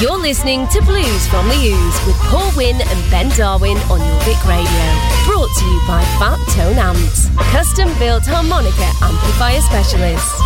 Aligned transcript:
You're 0.00 0.16
listening 0.16 0.64
to 0.68 0.80
Blues 0.80 1.26
from 1.26 1.46
the 1.48 1.54
Ooze 1.54 2.06
with 2.06 2.16
Paul 2.32 2.50
Wynn 2.56 2.80
and 2.80 3.10
Ben 3.10 3.28
Darwin 3.36 3.76
on 3.92 4.00
Jorvik 4.00 4.42
Radio. 4.48 4.86
Brought 5.26 5.50
to 5.58 5.64
you 5.66 5.78
by 5.86 6.02
Fat 6.18 6.38
Tone 6.56 6.78
Amps, 6.78 7.28
custom 7.52 7.92
built 7.98 8.24
harmonica 8.24 8.90
amplifier 9.04 9.60
specialists. 9.60 10.40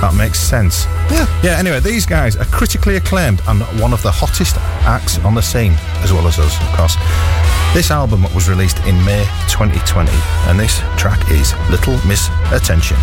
That 0.00 0.14
makes 0.16 0.38
sense. 0.38 0.84
Yeah. 1.10 1.26
Yeah, 1.42 1.58
anyway, 1.58 1.80
these 1.80 2.04
guys 2.04 2.36
are 2.36 2.44
critically 2.46 2.96
acclaimed 2.96 3.40
and 3.48 3.62
one 3.80 3.92
of 3.92 4.02
the 4.02 4.10
hottest 4.10 4.56
acts 4.84 5.18
on 5.20 5.34
the 5.34 5.42
scene, 5.42 5.72
as 6.02 6.12
well 6.12 6.26
as 6.26 6.38
us, 6.38 6.60
of 6.60 6.76
course. 6.76 6.96
This 7.72 7.90
album 7.90 8.22
was 8.34 8.48
released 8.48 8.78
in 8.86 9.02
May 9.04 9.24
2020, 9.48 10.10
and 10.48 10.60
this 10.60 10.78
track 10.96 11.30
is 11.30 11.54
Little 11.70 11.98
Miss 12.06 12.28
Attention. 12.52 12.96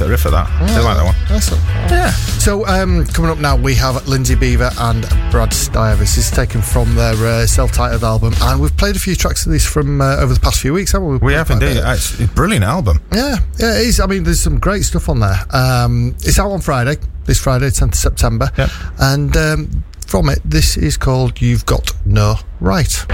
That. 0.00 0.06
Yeah, 0.06 0.10
riff 0.10 0.24
of 0.24 0.32
that. 0.32 0.48
I 0.48 0.80
like 0.80 0.96
that 0.96 1.04
one. 1.04 1.14
Excellent. 1.36 1.62
Yeah. 1.90 2.10
So, 2.10 2.66
um, 2.66 3.04
coming 3.06 3.30
up 3.30 3.38
now, 3.38 3.56
we 3.56 3.74
have 3.74 4.06
Lindsay 4.08 4.34
Beaver 4.34 4.70
and 4.78 5.06
Brad 5.30 5.52
Stivers. 5.52 5.98
This 5.98 6.16
is 6.16 6.30
taken 6.30 6.62
from 6.62 6.94
their 6.94 7.14
uh, 7.14 7.46
self-titled 7.46 8.02
album, 8.02 8.32
and 8.40 8.60
we've 8.60 8.76
played 8.76 8.96
a 8.96 8.98
few 8.98 9.14
tracks 9.14 9.44
of 9.44 9.52
this 9.52 9.66
from 9.66 10.00
uh, 10.00 10.16
over 10.16 10.32
the 10.32 10.40
past 10.40 10.60
few 10.60 10.72
weeks, 10.72 10.92
haven't 10.92 11.08
we? 11.08 11.18
We 11.18 11.32
have 11.34 11.50
indeed. 11.50 11.76
It's 11.76 12.18
a 12.18 12.26
brilliant 12.28 12.64
album. 12.64 13.00
Yeah, 13.12 13.36
yeah, 13.58 13.78
it 13.78 13.86
is. 13.86 14.00
I 14.00 14.06
mean, 14.06 14.24
there's 14.24 14.40
some 14.40 14.58
great 14.58 14.82
stuff 14.84 15.08
on 15.08 15.20
there. 15.20 15.38
Um, 15.50 16.16
it's 16.22 16.38
out 16.38 16.50
on 16.50 16.60
Friday, 16.60 16.96
this 17.26 17.38
Friday, 17.38 17.66
10th 17.66 17.88
of 17.88 17.94
September. 17.94 18.50
Yep. 18.56 18.70
And 18.98 19.36
um, 19.36 19.84
from 20.06 20.30
it, 20.30 20.40
this 20.44 20.76
is 20.76 20.96
called 20.96 21.40
You've 21.40 21.66
Got 21.66 21.92
No 22.06 22.36
Right. 22.60 23.06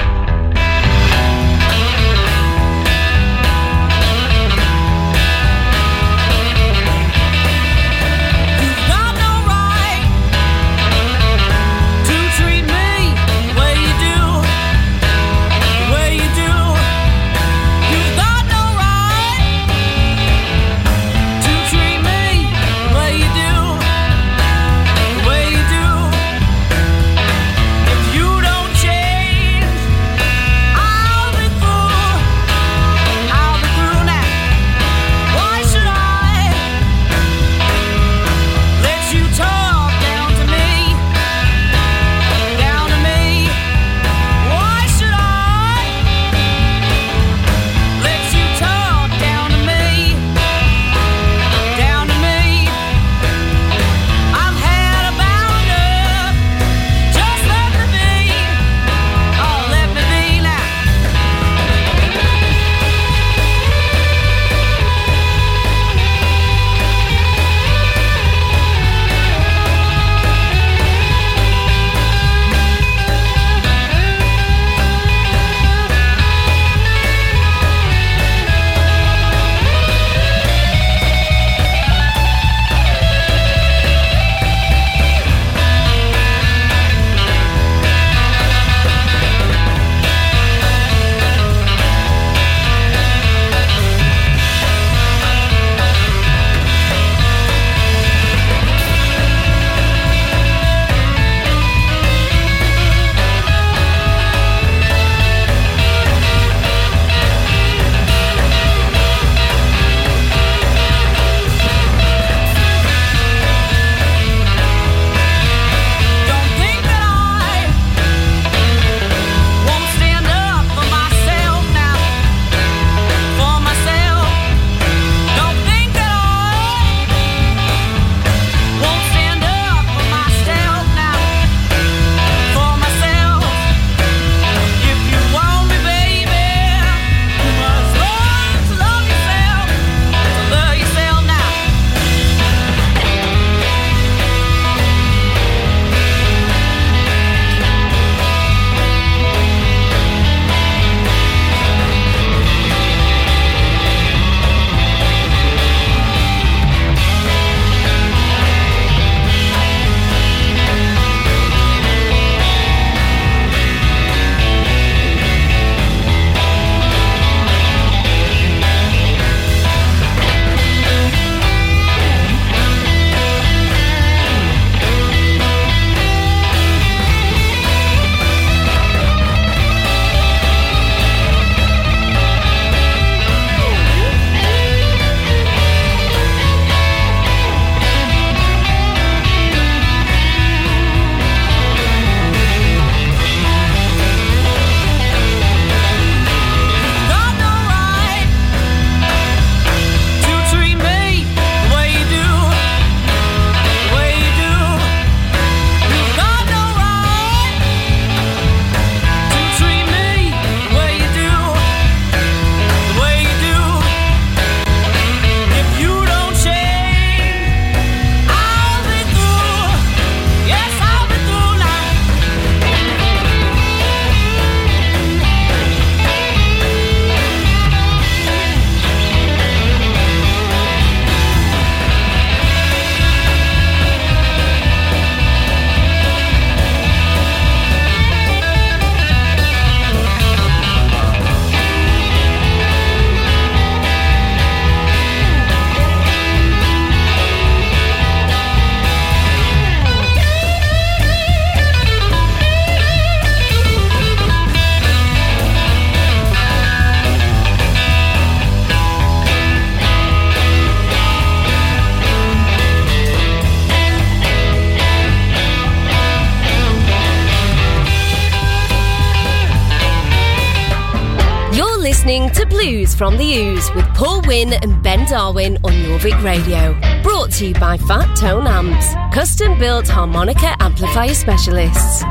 From 272.97 273.19
the 273.19 273.37
Ooze 273.37 273.71
with 273.75 273.85
Paul 273.95 274.23
Wynn 274.27 274.55
and 274.55 274.83
Ben 274.83 275.07
Darwin 275.07 275.59
on 275.65 275.73
Jorvik 275.73 276.23
Radio. 276.25 276.73
Brought 277.03 277.31
to 277.33 277.49
you 277.49 277.55
by 277.55 277.77
Fat 277.77 278.17
Tone 278.17 278.47
Amps, 278.47 278.95
custom 279.15 279.59
built 279.59 279.87
harmonica 279.87 280.57
amplifier 280.61 281.13
specialists. 281.13 282.03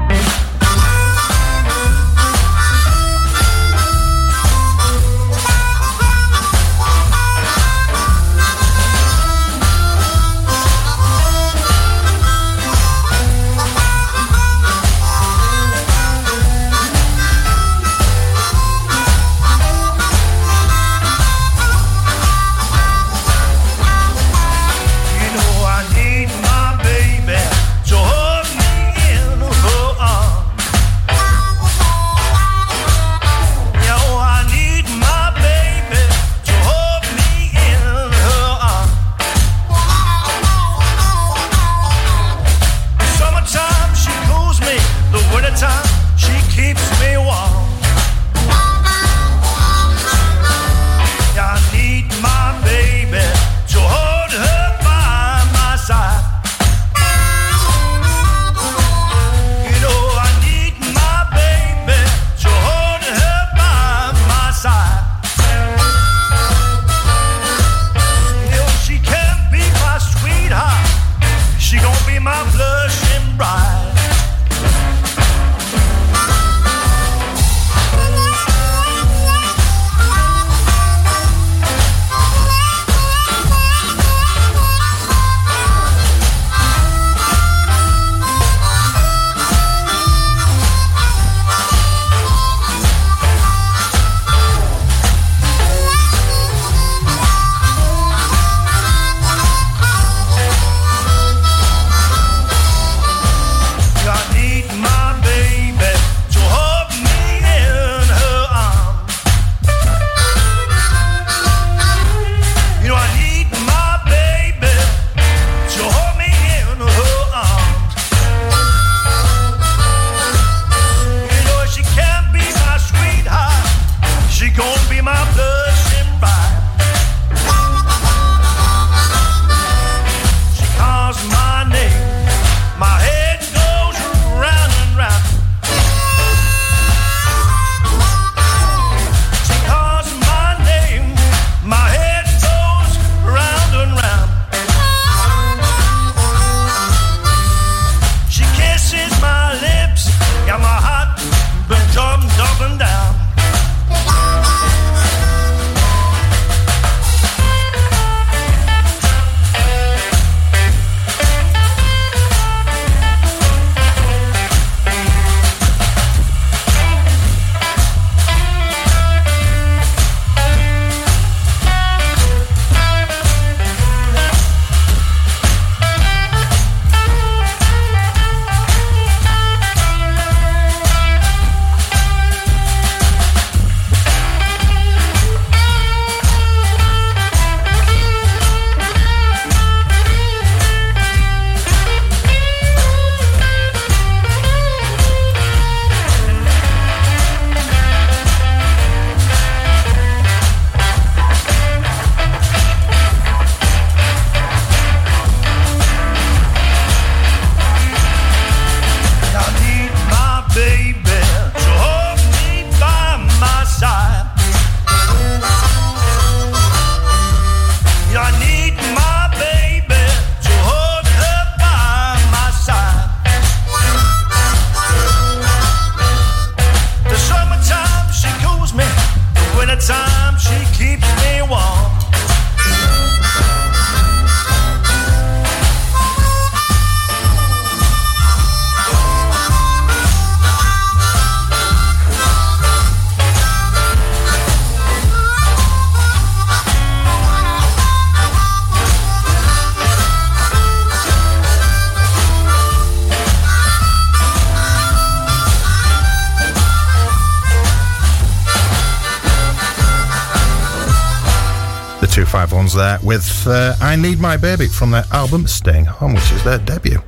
There 262.75 262.99
with 263.03 263.47
uh, 263.47 263.73
I 263.81 263.95
Need 263.95 264.19
My 264.19 264.37
Baby 264.37 264.67
from 264.67 264.91
their 264.91 265.05
album 265.11 265.47
Staying 265.47 265.85
Home, 265.85 266.13
which 266.13 266.31
is 266.31 266.43
their 266.43 266.59
debut. 266.59 267.01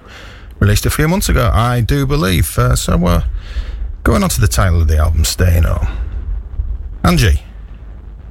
Released 0.59 0.85
a 0.85 0.89
few 0.89 1.07
months 1.07 1.29
ago, 1.29 1.51
I 1.53 1.81
do 1.81 2.05
believe. 2.07 2.57
Uh, 2.57 2.75
so, 2.75 2.93
uh, 3.05 3.23
going 4.03 4.23
on 4.23 4.29
to 4.29 4.41
the 4.41 4.47
title 4.47 4.81
of 4.81 4.87
the 4.87 4.97
album, 4.97 5.23
Staying 5.25 5.63
Home. 5.63 5.87
Angie, 7.03 7.41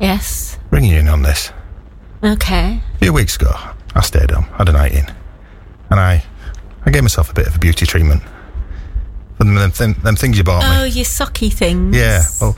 Yes. 0.01 0.59
Bringing 0.71 0.91
you 0.91 0.99
in 0.99 1.09
on 1.09 1.23
this. 1.23 1.53
Okay. 2.23 2.83
A 2.95 2.99
few 2.99 3.13
weeks 3.13 3.37
ago, 3.37 3.51
I 3.95 4.01
stayed 4.03 4.31
home, 4.31 4.45
had 4.45 4.69
a 4.69 4.73
night 4.73 4.93
in, 4.93 5.07
and 5.91 6.01
I, 6.01 6.23
I 6.85 6.91
gave 6.91 7.03
myself 7.03 7.31
a 7.31 7.35
bit 7.35 7.47
of 7.47 7.57
a 7.57 7.59
beauty 7.59 7.87
treatment 7.87 8.23
for 9.39 9.45
them, 9.45 9.71
them, 9.71 9.93
them 10.03 10.17
things 10.17 10.37
you 10.37 10.45
bought 10.45 10.63
me. 10.63 10.69
Oh, 10.81 10.85
your 10.85 11.05
socky 11.05 11.53
things. 11.53 11.97
Yeah. 11.97 12.25
Well, 12.41 12.57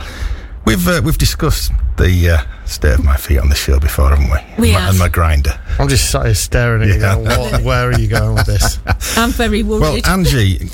We've 0.64 0.86
uh, 0.86 1.00
we've 1.02 1.16
discussed 1.16 1.72
the 1.96 2.28
uh, 2.30 2.42
state 2.70 2.94
of 2.98 3.04
my 3.04 3.16
feet 3.16 3.38
on 3.38 3.48
the 3.48 3.54
show 3.54 3.78
before, 3.80 4.10
haven't 4.10 4.30
we? 4.30 4.62
We 4.68 4.72
My- 4.72 4.80
have. 4.80 4.90
And 4.90 4.98
my 4.98 5.08
grinder. 5.08 5.58
I'm 5.78 5.88
just 5.88 6.10
sat 6.10 6.24
here 6.26 6.34
staring 6.34 6.82
at 6.82 6.88
you. 6.88 7.00
Going, 7.00 7.24
what, 7.24 7.62
where 7.62 7.88
are 7.90 7.98
you 7.98 8.08
going 8.08 8.34
with 8.34 8.46
this? 8.46 8.78
I'm 9.16 9.30
very 9.30 9.62
worried. 9.62 9.80
Well, 9.80 10.00
Angie 10.06 10.68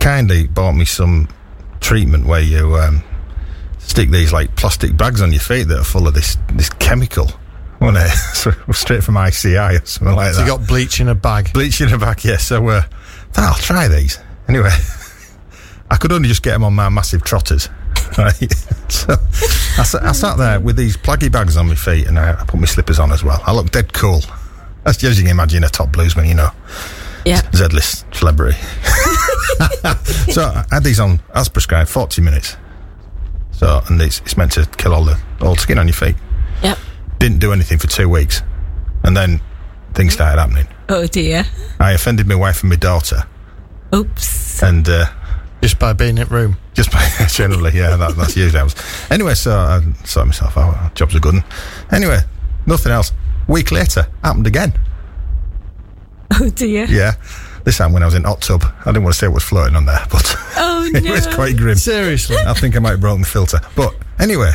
kindly 0.00 0.46
bought 0.46 0.72
me 0.72 0.84
some 0.84 1.28
treatment 1.80 2.26
where 2.26 2.40
you 2.40 2.76
um, 2.76 3.02
stick 3.78 4.10
these 4.10 4.32
like 4.32 4.54
plastic 4.56 4.96
bags 4.96 5.20
on 5.22 5.32
your 5.32 5.40
feet 5.40 5.64
that 5.68 5.78
are 5.80 5.84
full 5.84 6.06
of 6.08 6.14
this 6.14 6.36
this 6.54 6.70
chemical. 6.70 7.30
Wasn't 7.80 7.98
it? 8.04 8.10
So, 8.34 8.50
Straight 8.72 9.04
from 9.04 9.16
ICI 9.16 9.56
or 9.56 9.84
something 9.86 10.16
like 10.16 10.32
So 10.34 10.40
that. 10.40 10.46
you 10.46 10.58
got 10.58 10.66
bleach 10.66 11.00
in 11.00 11.08
a 11.08 11.14
bag. 11.14 11.52
bleach 11.52 11.80
in 11.80 11.90
the 11.90 11.98
back, 11.98 12.24
yeah. 12.24 12.36
So 12.36 12.66
uh, 12.68 12.82
I'll 13.36 13.54
try 13.54 13.88
these 13.88 14.18
anyway. 14.48 14.70
I 15.90 15.96
could 15.96 16.12
only 16.12 16.28
just 16.28 16.42
get 16.42 16.52
them 16.52 16.64
on 16.64 16.74
my 16.74 16.88
massive 16.88 17.22
trotters, 17.24 17.68
right? 18.16 18.52
so 18.88 19.14
I, 19.78 19.82
sat- 19.84 20.02
I 20.02 20.12
sat 20.12 20.38
there 20.38 20.60
with 20.60 20.76
these 20.76 20.96
plaggy 20.96 21.30
bags 21.30 21.56
on 21.56 21.68
my 21.68 21.74
feet, 21.74 22.06
and 22.06 22.18
I, 22.18 22.40
I 22.40 22.44
put 22.44 22.60
my 22.60 22.66
slippers 22.66 22.98
on 22.98 23.12
as 23.12 23.22
well. 23.24 23.42
I 23.46 23.52
look 23.52 23.70
dead 23.70 23.92
cool. 23.92 24.20
As, 24.86 25.02
as 25.04 25.18
you 25.18 25.24
can 25.24 25.32
imagine, 25.32 25.64
a 25.64 25.68
top 25.68 25.88
bluesman, 25.90 26.28
you 26.28 26.34
know, 26.34 26.50
yeah. 27.24 27.42
Z-list 27.54 28.06
celebrity. 28.14 28.58
so 30.32 30.42
I 30.44 30.64
had 30.70 30.84
these 30.84 31.00
on 31.00 31.20
as 31.34 31.48
prescribed, 31.48 31.90
forty 31.90 32.22
minutes. 32.22 32.56
So 33.52 33.82
and 33.88 34.00
it's, 34.00 34.20
it's 34.20 34.36
meant 34.36 34.52
to 34.52 34.66
kill 34.78 34.94
all 34.94 35.04
the 35.04 35.20
all 35.40 35.54
the 35.54 35.60
skin 35.60 35.78
on 35.78 35.88
your 35.88 35.94
feet. 35.94 36.16
Yep. 36.62 36.78
Didn't 37.18 37.38
do 37.40 37.52
anything 37.52 37.78
for 37.78 37.88
two 37.88 38.08
weeks, 38.08 38.42
and 39.02 39.16
then 39.16 39.40
things 39.94 40.14
started 40.14 40.40
happening. 40.40 40.68
Oh 40.88 41.06
dear. 41.06 41.44
I 41.80 41.92
offended 41.92 42.26
my 42.28 42.36
wife 42.36 42.62
and 42.62 42.70
my 42.70 42.76
daughter, 42.76 43.24
Oops. 43.94 44.62
and 44.62 44.88
uh, 44.88 45.06
Just 45.60 45.78
by 45.80 45.92
being 45.92 46.18
in 46.18 46.26
the 46.28 46.34
room. 46.34 46.56
just 46.74 46.92
by 46.92 47.04
generally, 47.28 47.72
yeah, 47.76 47.96
that, 47.96 48.14
that's 48.16 48.36
usually 48.36 48.58
happens. 48.60 48.76
Anyway, 49.10 49.34
so 49.34 49.50
I 49.56 49.80
sorted 50.04 50.28
myself 50.28 50.56
out. 50.56 50.94
Job's 50.94 51.16
are 51.16 51.20
good 51.20 51.34
one. 51.34 51.44
Anyway, 51.90 52.18
nothing 52.66 52.92
else. 52.92 53.12
Week 53.48 53.72
later, 53.72 54.06
happened 54.22 54.46
again. 54.46 54.72
Oh 56.40 56.50
dear. 56.50 56.84
Yeah, 56.84 57.12
this 57.64 57.78
time 57.78 57.92
when 57.94 58.02
I 58.02 58.06
was 58.06 58.14
in 58.14 58.24
hot 58.24 58.42
tub. 58.42 58.62
I 58.62 58.84
didn't 58.92 59.02
want 59.04 59.14
to 59.14 59.18
say 59.18 59.28
what 59.28 59.36
was 59.36 59.44
floating 59.44 59.74
on 59.74 59.86
there, 59.86 60.04
but 60.10 60.36
Oh 60.58 60.84
it 60.94 61.02
no. 61.02 61.12
was 61.12 61.26
quite 61.26 61.56
grim. 61.56 61.76
Seriously. 61.76 62.36
I 62.36 62.52
think 62.52 62.76
I 62.76 62.80
might 62.80 62.90
have 62.90 63.00
broken 63.00 63.22
the 63.22 63.26
filter. 63.26 63.60
But 63.74 63.94
anyway, 64.18 64.52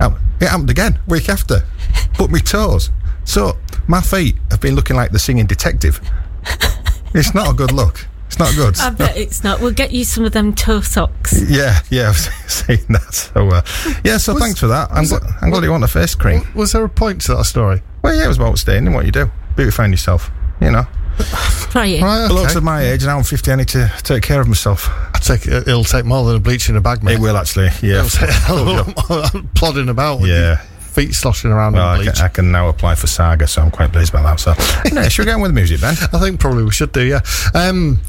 um, 0.00 0.18
it 0.40 0.48
happened 0.48 0.68
again 0.70 0.98
week 1.06 1.28
after. 1.28 1.62
But 2.18 2.30
my 2.30 2.40
toes. 2.40 2.90
So 3.24 3.56
my 3.86 4.00
feet 4.00 4.34
have 4.50 4.60
been 4.60 4.74
looking 4.74 4.96
like 4.96 5.12
the 5.12 5.20
singing 5.20 5.46
detective. 5.46 6.00
It's 7.14 7.32
not 7.32 7.48
a 7.48 7.54
good 7.54 7.70
look. 7.72 8.04
It's 8.26 8.38
not 8.38 8.54
good. 8.54 8.78
I 8.80 8.90
bet 8.90 9.16
it's 9.16 9.42
not. 9.44 9.60
We'll 9.60 9.72
get 9.72 9.92
you 9.92 10.04
some 10.04 10.24
of 10.24 10.32
them 10.32 10.52
toe 10.54 10.80
socks. 10.80 11.40
Yeah, 11.48 11.80
yeah, 11.90 12.08
I've 12.10 12.16
seen 12.18 12.78
that. 12.90 13.14
So, 13.14 13.48
uh, 13.48 13.62
yeah, 14.04 14.18
so 14.18 14.34
Was- 14.34 14.42
thanks 14.42 14.60
for 14.60 14.66
that. 14.66 14.90
I'm, 14.90 15.04
gl- 15.04 15.16
it- 15.24 15.34
I'm 15.42 15.50
glad 15.50 15.62
you 15.64 15.70
want 15.70 15.84
a 15.84 15.88
face 15.88 16.14
cream. 16.14 16.42
Was 16.54 16.72
there 16.72 16.84
a 16.84 16.88
point 16.88 17.22
to 17.22 17.34
that 17.36 17.44
story? 17.44 17.82
Well, 18.02 18.14
yeah, 18.14 18.24
it 18.24 18.28
was 18.28 18.36
about 18.36 18.58
staying 18.58 18.86
in 18.86 18.92
what 18.92 19.06
you 19.06 19.12
do. 19.12 19.30
Beautifying 19.56 19.90
yourself, 19.92 20.30
you 20.60 20.70
know. 20.70 20.86
Try 21.70 21.86
it. 21.86 22.02
Right, 22.02 22.26
The 22.28 22.34
looks 22.34 22.50
okay. 22.50 22.58
of 22.58 22.64
my 22.64 22.82
age, 22.82 23.04
now 23.06 23.16
I'm 23.16 23.24
50, 23.24 23.50
I 23.50 23.54
need 23.56 23.68
to 23.68 23.90
take 24.02 24.22
care 24.22 24.40
of 24.40 24.48
myself. 24.48 24.86
I 25.14 25.18
take 25.18 25.46
it, 25.46 25.66
it'll 25.66 25.82
take 25.84 26.04
more 26.04 26.26
than 26.26 26.36
a 26.36 26.40
bleach 26.40 26.68
in 26.68 26.76
a 26.76 26.80
bag, 26.80 27.02
mate. 27.02 27.14
It 27.14 27.20
will 27.20 27.36
actually, 27.38 27.68
yeah. 27.82 28.04
It'll 28.04 28.10
take 28.10 28.30
a 28.48 28.54
lot- 28.54 29.54
plodding 29.54 29.88
about 29.88 30.20
with 30.20 30.30
Yeah. 30.30 30.36
your 30.48 30.56
feet 30.80 31.14
sloshing 31.14 31.50
around 31.50 31.72
Well, 31.72 32.00
in 32.00 32.08
I 32.08 32.12
can, 32.12 32.22
I 32.24 32.28
can 32.28 32.52
now 32.52 32.68
apply 32.68 32.96
for 32.96 33.06
Saga, 33.06 33.46
so 33.46 33.62
I'm 33.62 33.70
quite 33.70 33.92
pleased 33.92 34.12
about 34.12 34.24
that. 34.24 34.40
So, 34.40 34.54
anyway, 34.90 35.08
should 35.08 35.22
we 35.22 35.26
get 35.26 35.36
on 35.36 35.40
with 35.40 35.50
the 35.52 35.54
music 35.54 35.80
then? 35.80 35.94
I 36.12 36.18
think 36.20 36.38
probably 36.38 36.64
we 36.64 36.70
should 36.72 36.92
do, 36.92 37.02
yeah. 37.02 37.20
Um, 37.54 38.00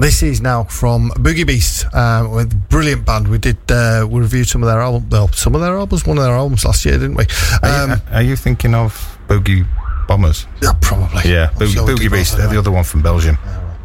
this 0.00 0.22
is 0.22 0.40
now 0.40 0.64
from 0.64 1.10
Boogie 1.10 1.46
Beasts 1.46 1.84
uh, 1.92 2.26
with 2.30 2.68
brilliant 2.68 3.04
band. 3.04 3.28
We 3.28 3.38
did 3.38 3.58
uh, 3.70 4.06
we 4.08 4.20
reviewed 4.20 4.48
some 4.48 4.62
of 4.62 4.68
their 4.68 4.80
albums, 4.80 5.10
well, 5.10 5.28
some 5.28 5.54
of 5.54 5.60
their 5.60 5.76
albums, 5.76 6.06
one 6.06 6.18
of 6.18 6.24
their 6.24 6.34
albums 6.34 6.64
last 6.64 6.84
year, 6.84 6.94
didn't 6.98 7.14
we? 7.16 7.24
Are, 7.62 7.82
Um, 7.84 7.90
you, 7.90 7.96
are 8.12 8.22
you 8.22 8.36
thinking 8.36 8.74
of 8.74 9.18
Boogie 9.28 9.66
Bombers? 10.08 10.46
yeah, 10.62 10.72
probably. 10.80 11.30
Yeah, 11.30 11.50
Boogie, 11.54 11.72
sure 11.74 11.86
Boogie 11.86 12.10
Beast. 12.10 12.36
They're 12.36 12.48
the 12.48 12.58
other 12.58 12.70
one 12.70 12.84
from 12.84 13.02
Belgium. 13.02 13.36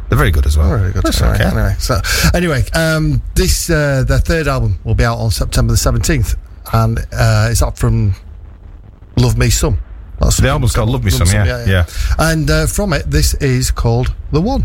They're 0.08 0.16
very 0.18 0.30
good 0.30 0.46
as 0.46 0.56
well. 0.56 0.68
Very 0.70 0.92
good. 0.92 1.02
That's 1.02 1.20
Anyway, 1.20 1.34
okay. 1.34 1.44
anyway, 1.44 1.76
so 1.78 2.00
anyway, 2.34 2.64
um, 2.74 3.22
this 3.34 3.68
uh, 3.68 4.04
their 4.08 4.18
third 4.20 4.48
album 4.48 4.78
will 4.84 4.94
be 4.94 5.04
out 5.04 5.18
on 5.18 5.30
September 5.30 5.72
the 5.72 5.76
seventeenth, 5.76 6.34
and 6.72 6.98
uh, 7.12 7.48
it's 7.50 7.60
up 7.60 7.76
from 7.76 8.14
Love 9.16 9.36
Me 9.36 9.50
Some. 9.50 9.78
That's 10.18 10.38
The 10.38 10.48
album's 10.48 10.72
called 10.74 10.88
Love 10.88 11.04
Me 11.04 11.10
Some, 11.10 11.28
yeah, 11.28 11.64
yeah. 11.66 11.86
And 12.18 12.50
uh, 12.50 12.66
from 12.66 12.92
it, 12.94 13.08
this 13.10 13.34
is 13.34 13.70
called 13.70 14.12
The 14.32 14.40
One. 14.40 14.64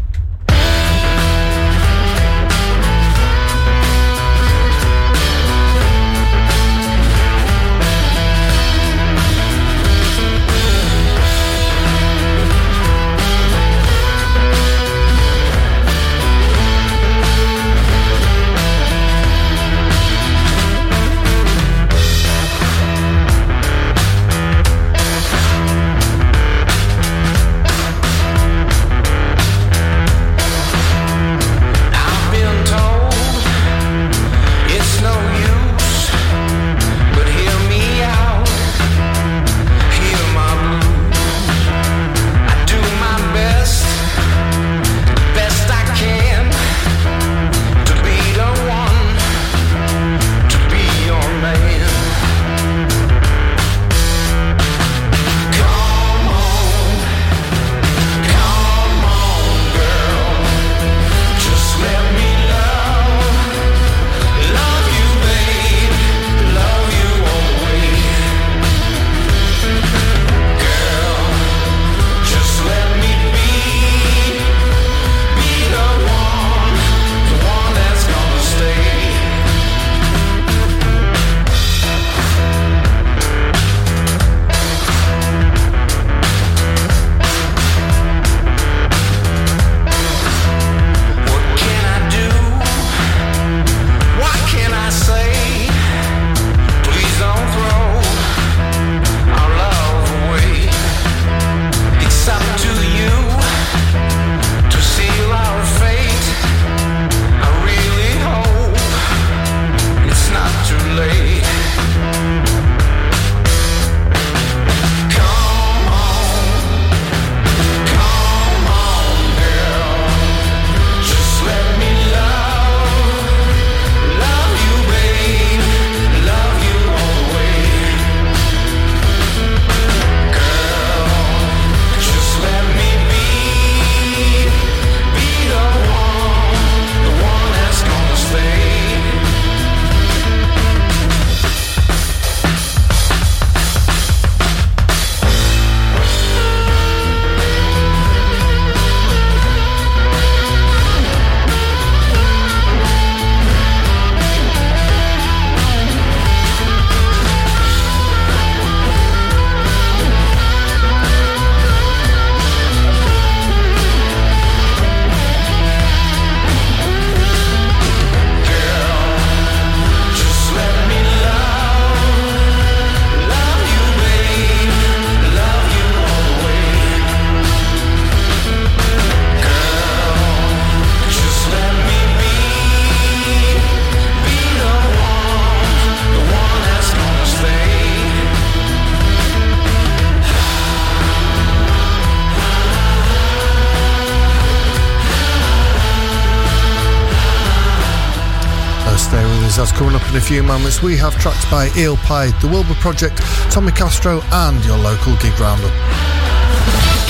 Few 200.24 200.42
moments. 200.42 200.82
We 200.82 200.96
have 200.98 201.14
tracks 201.20 201.44
by 201.52 201.70
Eel 201.78 201.98
Pie, 201.98 202.32
The 202.40 202.48
Wilbur 202.48 202.76
Project, 202.76 203.18
Tommy 203.52 203.74
Castro, 203.74 204.22
and 204.32 204.64
your 204.64 204.78
local 204.78 205.16
gig 205.18 205.38
roundup. 205.38 205.70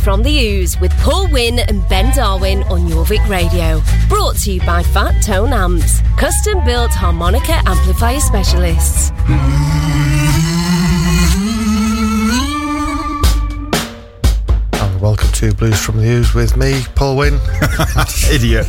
from 0.01 0.23
the 0.23 0.47
Ooze 0.47 0.79
with 0.79 0.91
Paul 0.97 1.27
Wynn 1.31 1.59
and 1.59 1.87
Ben 1.87 2.11
Darwin 2.15 2.63
on 2.63 2.89
Jorvik 2.89 3.27
Radio. 3.29 3.81
Brought 4.09 4.35
to 4.37 4.53
you 4.53 4.59
by 4.61 4.81
Fat 4.81 5.21
Tone 5.21 5.53
Amps, 5.53 6.01
custom 6.17 6.63
built 6.65 6.91
harmonica 6.91 7.61
amplifier 7.67 8.19
specialists. 8.19 9.11
And 14.73 15.01
welcome 15.01 15.31
to 15.33 15.53
Blues 15.53 15.79
from 15.79 15.97
the 15.97 16.07
Ooze 16.07 16.33
with 16.33 16.57
me, 16.57 16.81
Paul 16.95 17.17
Wynn. 17.17 17.39
Idiot. 18.31 18.65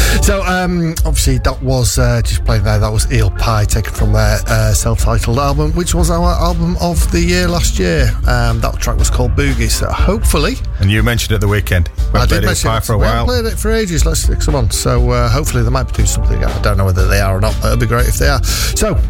So, 0.22 0.42
um, 0.42 0.94
obviously, 1.04 1.38
that 1.38 1.62
was 1.62 1.98
uh, 1.98 2.20
just 2.22 2.44
playing 2.44 2.64
there. 2.64 2.80
That 2.80 2.90
was 2.90 3.10
Eel 3.12 3.30
Pie, 3.30 3.64
taken 3.64 3.92
from 3.92 4.12
their 4.12 4.38
uh, 4.48 4.72
self-titled 4.72 5.38
album, 5.38 5.70
which 5.72 5.94
was 5.94 6.10
our 6.10 6.32
album 6.32 6.76
of 6.80 7.12
the 7.12 7.20
year 7.20 7.46
last 7.46 7.78
year. 7.78 8.10
Um, 8.26 8.60
that 8.60 8.76
track 8.80 8.98
was 8.98 9.08
called 9.08 9.32
Boogie. 9.32 9.70
So, 9.70 9.88
hopefully, 9.88 10.54
and 10.80 10.90
you 10.90 11.02
mentioned 11.04 11.36
it 11.36 11.40
the 11.40 11.46
weekend. 11.48 11.90
We 12.12 12.18
I 12.20 12.26
did 12.26 12.44
mention 12.44 12.70
Pie 12.70 12.78
it. 12.78 12.84
for 12.84 12.94
a 12.94 12.98
while. 12.98 13.24
played 13.24 13.44
it 13.44 13.56
for 13.56 13.70
ages. 13.70 14.04
Let's 14.04 14.22
stick 14.22 14.42
some 14.42 14.56
on. 14.56 14.70
So, 14.72 15.10
uh, 15.10 15.28
hopefully, 15.28 15.62
they 15.62 15.70
might 15.70 15.84
be 15.84 15.92
doing 15.92 16.08
something. 16.08 16.42
I 16.44 16.62
don't 16.62 16.76
know 16.76 16.84
whether 16.84 17.06
they 17.06 17.20
are 17.20 17.36
or 17.36 17.40
not, 17.40 17.54
but 17.60 17.68
it'd 17.68 17.80
be 17.80 17.86
great 17.86 18.08
if 18.08 18.16
they 18.16 18.28
are. 18.28 18.42
So. 18.42 19.00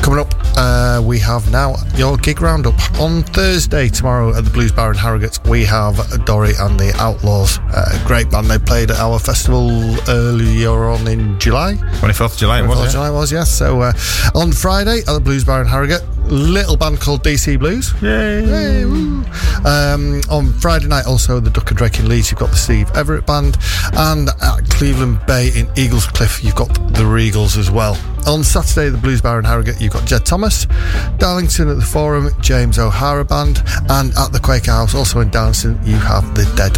Coming 0.00 0.20
up, 0.20 0.31
uh, 0.92 1.00
we 1.00 1.18
have 1.18 1.50
now 1.50 1.74
your 1.96 2.16
gig 2.16 2.40
roundup 2.40 2.74
on 3.00 3.22
Thursday 3.22 3.88
tomorrow 3.88 4.34
at 4.34 4.44
the 4.44 4.50
Blues 4.50 4.72
Bar 4.72 4.90
in 4.90 4.98
Harrogate. 4.98 5.38
We 5.46 5.64
have 5.64 6.24
Dory 6.24 6.52
and 6.58 6.78
the 6.78 6.92
Outlaws, 6.98 7.58
uh, 7.58 8.02
great 8.06 8.30
band. 8.30 8.48
They 8.48 8.58
played 8.58 8.90
at 8.90 8.98
our 8.98 9.18
festival 9.18 9.70
earlier 10.08 10.84
on 10.84 11.06
in 11.08 11.38
July. 11.38 11.74
24th 12.00 12.32
of 12.34 12.36
July, 12.38 12.62
wasn't 12.62 12.88
it? 12.88 12.92
July 12.92 13.10
was, 13.10 13.32
yes. 13.32 13.50
So 13.50 13.80
uh, 13.80 13.92
on 14.34 14.52
Friday 14.52 14.98
at 14.98 15.06
the 15.06 15.20
Blues 15.20 15.44
Bar 15.44 15.62
in 15.62 15.66
Harrogate, 15.66 16.02
little 16.26 16.76
band 16.76 17.00
called 17.00 17.22
DC 17.24 17.58
Blues. 17.58 17.92
Yay! 18.02 18.84
woo. 18.84 19.24
Um, 19.64 20.20
on 20.30 20.52
Friday 20.54 20.88
night, 20.88 21.06
also 21.06 21.40
the 21.40 21.50
Duck 21.50 21.68
and 21.70 21.78
Drake 21.78 21.98
in 21.98 22.08
Leeds, 22.08 22.30
you've 22.30 22.40
got 22.40 22.50
the 22.50 22.56
Steve 22.56 22.90
Everett 22.94 23.26
Band, 23.26 23.56
and 23.94 24.28
at 24.28 24.68
Cleveland 24.70 25.24
Bay 25.26 25.48
in 25.54 25.66
Eaglescliffe, 25.76 26.42
you've 26.42 26.56
got 26.56 26.68
the 26.92 27.04
Regals 27.04 27.56
as 27.56 27.70
well. 27.70 27.96
On 28.26 28.44
Saturday, 28.44 28.88
the 28.88 28.98
Blues 28.98 29.20
Bar 29.20 29.38
in 29.40 29.44
Harrogate, 29.44 29.80
you've 29.80 29.92
got 29.92 30.06
Jed 30.06 30.24
Thomas, 30.24 30.66
Darlington 31.18 31.68
at 31.68 31.76
the 31.76 31.82
Forum, 31.84 32.30
James 32.40 32.78
O'Hara 32.78 33.24
Band, 33.24 33.62
and 33.90 34.12
at 34.16 34.32
the 34.32 34.40
Quaker 34.42 34.70
House, 34.70 34.94
also 34.94 35.20
in 35.20 35.28
Darlington, 35.30 35.78
you 35.84 35.96
have 35.96 36.34
the 36.34 36.44
Dead, 36.56 36.72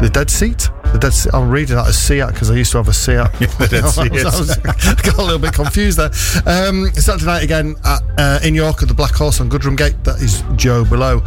the 0.00 0.08
Dead 0.08 0.30
Seat. 0.30 0.68
The 0.92 0.98
Dead 0.98 1.12
Sea. 1.14 1.30
I'm 1.32 1.48
reading 1.50 1.76
that 1.76 1.88
as 1.88 1.98
Seat 1.98 2.22
because 2.26 2.50
I 2.50 2.54
used 2.54 2.70
to 2.72 2.78
have 2.78 2.88
a 2.88 2.92
Seat. 2.92 3.14
the 3.38 3.66
Dead 3.70 3.88
Sea, 3.88 4.02
I 4.20 4.24
was- 4.24 4.24
I 4.24 4.38
was- 4.38 4.58
I 4.58 4.94
got 5.02 5.18
a 5.18 5.22
little 5.22 5.38
bit 5.38 5.52
confused 5.54 5.98
there. 5.98 6.10
Um, 6.46 6.86
Saturday 6.92 7.24
night 7.26 7.42
again 7.42 7.74
at, 7.84 8.02
uh, 8.18 8.38
in 8.44 8.54
York 8.54 8.82
at 8.82 8.88
the 8.88 8.94
Black 8.94 9.14
Horse 9.14 9.40
on 9.40 9.48
Goodramgate. 9.50 10.04
That 10.04 10.20
is 10.22 10.42
Joe 10.56 10.84
Below. 10.84 11.22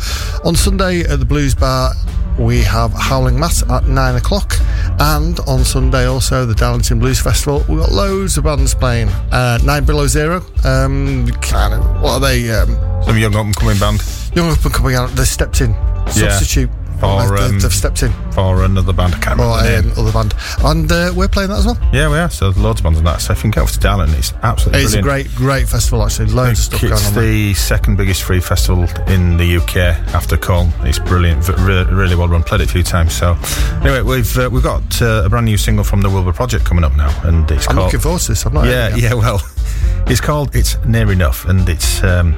On 0.46 0.56
Sunday 0.56 1.02
at 1.02 1.20
the 1.20 1.26
Blues 1.26 1.56
Bar, 1.56 1.94
we 2.38 2.62
have 2.62 2.92
Howling 2.94 3.40
Mass 3.40 3.64
at 3.70 3.86
nine 3.86 4.16
o'clock, 4.16 4.56
and 5.00 5.40
on 5.42 5.64
Sunday 5.64 6.06
also 6.06 6.46
the 6.46 6.56
Darlington 6.56 7.00
Blues 7.00 7.20
Festival. 7.20 7.64
We've 7.68 7.80
got 7.80 7.92
loads 7.92 8.38
of 8.38 8.44
bands 8.44 8.74
playing. 8.74 9.10
Uh, 9.32 9.60
nine 9.64 9.86
Below 9.86 10.08
Zero. 10.08 10.44
Um, 10.64 11.28
kind 11.42 11.74
of. 11.74 12.02
What 12.02 12.12
are 12.14 12.20
they? 12.20 12.50
Um, 12.52 12.76
Some 13.04 13.18
young 13.18 13.36
up 13.36 13.46
and 13.46 13.56
coming 13.56 13.78
band 13.80 14.02
young 14.36 14.52
up 14.52 14.64
and 14.64 14.74
coming 14.74 14.96
out. 14.96 15.10
They 15.12 15.24
stepped 15.24 15.62
in. 15.62 15.74
Substitute. 16.08 16.70
Or, 16.70 16.85
they, 17.06 17.44
um, 17.46 17.60
have 17.62 17.74
stepped 17.74 18.04
in. 18.04 18.12
for 18.32 18.64
another 18.64 18.94
band. 18.94 19.16
I 19.16 19.20
can't 19.20 19.40
Or 19.40 19.58
remember 19.58 19.64
the 19.64 19.82
name. 19.82 19.92
um, 19.92 20.00
other 20.00 20.12
band, 20.12 20.34
and 20.64 20.92
uh, 20.92 21.14
we're 21.16 21.28
playing 21.28 21.50
that 21.50 21.60
as 21.60 21.66
well. 21.66 21.78
Yeah, 21.94 22.10
we 22.10 22.18
are. 22.18 22.30
So 22.30 22.46
there's 22.52 22.64
loads 22.64 22.80
of 22.80 22.84
bands 22.84 23.00
on 23.00 23.06
that. 23.06 23.22
So 23.22 23.34
if 23.34 23.40
you 23.40 23.42
can 23.44 23.52
get 23.52 23.62
over 23.62 23.72
to 23.72 23.80
Darlington, 23.80 24.18
it's 24.18 24.34
absolutely 24.44 24.84
It's 24.84 24.94
a 24.94 25.02
great, 25.02 25.34
great 25.36 25.68
festival 25.70 26.04
actually. 26.04 26.28
Loads 26.28 26.60
of 26.60 26.66
stuff 26.66 26.82
going 26.82 26.94
It's 26.94 27.08
on. 27.08 27.14
there. 27.16 27.24
the 27.24 27.54
second 27.54 27.96
biggest 27.98 28.24
free 28.24 28.40
festival 28.40 28.84
in 29.08 29.38
the 29.38 29.58
UK 29.58 29.78
after 30.14 30.38
Colne. 30.38 30.72
It's 30.82 31.00
brilliant, 31.00 31.48
re- 31.50 31.84
really 31.86 32.16
well 32.16 32.28
run. 32.28 32.44
Played 32.44 32.62
it 32.62 32.70
a 32.70 32.72
few 32.72 32.84
times. 32.84 33.14
So 33.16 33.38
anyway, 33.82 34.02
we've 34.02 34.38
uh, 34.38 34.50
we've 34.52 34.64
got 34.64 35.02
uh, 35.02 35.24
a 35.26 35.30
brand 35.30 35.46
new 35.46 35.58
single 35.58 35.84
from 35.84 36.02
the 36.02 36.10
Wilbur 36.10 36.34
Project 36.34 36.66
coming 36.66 36.84
up 36.84 36.96
now, 36.96 37.12
and 37.24 37.50
it's 37.52 37.68
I'm 37.70 37.76
called. 37.76 37.88
looking 37.88 38.00
forward 38.02 38.22
to 38.22 38.28
this. 38.30 38.46
I've 38.46 38.54
not. 38.54 38.66
yeah, 38.66 38.90
heard 38.90 38.98
it 38.98 39.02
yet. 39.02 39.12
yeah. 39.12 39.14
Well, 39.16 39.42
it's 40.08 40.22
called 40.22 40.56
"It's 40.56 40.78
Near 40.86 41.12
Enough," 41.12 41.46
and 41.46 41.68
it's 41.70 42.04
um, 42.04 42.36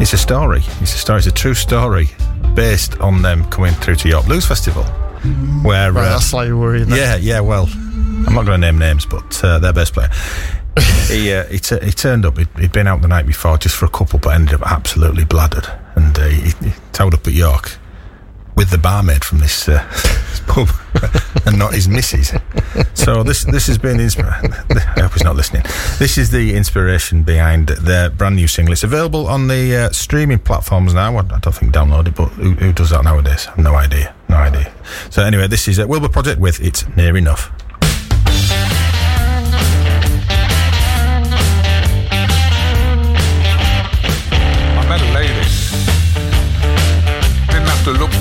it's 0.00 0.12
a 0.12 0.18
story. 0.18 0.62
It's 0.80 0.94
a 0.94 0.98
story. 0.98 1.18
It's 1.18 1.26
a 1.26 1.32
true 1.32 1.54
story 1.54 2.10
based 2.54 2.98
on 3.00 3.22
them 3.22 3.44
coming 3.50 3.72
through 3.74 3.96
to 3.96 4.08
York 4.08 4.26
Blues 4.26 4.46
Festival, 4.46 4.84
where 5.62 5.92
Right, 5.92 6.06
uh, 6.06 6.10
that's 6.10 6.26
slightly 6.26 6.52
worrying. 6.54 6.88
yeah, 6.90 7.16
yeah. 7.16 7.40
Well, 7.40 7.68
I'm 7.72 8.34
not 8.34 8.46
going 8.46 8.60
to 8.60 8.66
name 8.66 8.78
names, 8.78 9.06
but 9.06 9.42
uh, 9.44 9.58
their 9.58 9.72
best 9.72 9.92
player. 9.94 10.10
he, 11.08 11.32
uh, 11.32 11.44
he, 11.44 11.58
t- 11.58 11.78
he 11.82 11.90
turned 11.90 12.26
up. 12.26 12.36
He'd, 12.38 12.48
he'd 12.58 12.72
been 12.72 12.86
out 12.86 13.00
the 13.02 13.08
night 13.08 13.26
before 13.26 13.56
just 13.58 13.76
for 13.76 13.86
a 13.86 13.90
couple, 13.90 14.18
but 14.18 14.34
ended 14.34 14.54
up 14.60 14.70
absolutely 14.70 15.24
bladdered. 15.24 15.66
And 15.96 16.18
uh, 16.18 16.24
he, 16.26 16.50
he 16.66 16.72
towed 16.92 17.14
up 17.14 17.26
at 17.26 17.32
York 17.32 17.78
with 18.56 18.70
the 18.70 18.78
barmaid 18.78 19.24
from 19.24 19.38
this, 19.38 19.68
uh, 19.68 19.86
this 20.30 20.40
pub, 20.46 20.68
and 21.46 21.58
not 21.58 21.74
his 21.74 21.88
missus. 21.88 22.32
So 22.94 23.22
this 23.22 23.44
this 23.44 23.66
has 23.66 23.78
been 23.78 24.00
inspiration. 24.00 24.52
I 24.70 25.00
hope 25.00 25.12
he's 25.12 25.24
not 25.24 25.36
listening. 25.36 25.62
This 25.98 26.18
is 26.18 26.30
the 26.30 26.54
inspiration 26.56 27.22
behind 27.22 27.68
their 27.68 28.10
brand 28.10 28.36
new 28.36 28.48
single. 28.48 28.72
It's 28.72 28.82
available 28.82 29.28
on 29.28 29.48
the 29.48 29.76
uh, 29.76 29.90
streaming 29.90 30.38
platforms 30.38 30.94
now. 30.94 31.16
I, 31.18 31.22
don't 31.22 31.54
think 31.54 31.72
download 31.72 32.08
it, 32.08 32.14
but 32.16 32.28
who, 32.30 32.52
who 32.52 32.72
does 32.72 32.90
that 32.90 33.04
nowadays? 33.04 33.46
No 33.56 33.74
idea. 33.74 34.14
No 34.28 34.36
idea. 34.36 34.72
So 35.10 35.22
anyway, 35.22 35.46
this 35.46 35.68
is 35.68 35.78
uh, 35.78 35.86
Wilbur 35.86 36.08
Project 36.08 36.40
with 36.40 36.60
"It's 36.60 36.84
Near 36.96 37.16
Enough." 37.16 37.52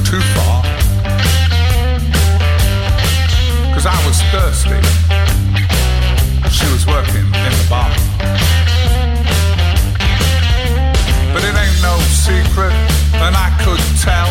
Too 0.05 0.21
far. 0.37 0.61
Cause 3.73 3.87
I 3.89 3.97
was 4.05 4.21
thirsty. 4.29 4.77
She 6.53 6.67
was 6.69 6.85
working 6.85 7.25
in 7.25 7.53
the 7.57 7.65
bar. 7.67 7.89
But 11.33 11.41
it 11.41 11.55
ain't 11.57 11.81
no 11.81 11.97
secret, 12.13 12.73
and 13.17 13.33
I 13.33 13.49
could 13.65 13.81
tell 13.97 14.29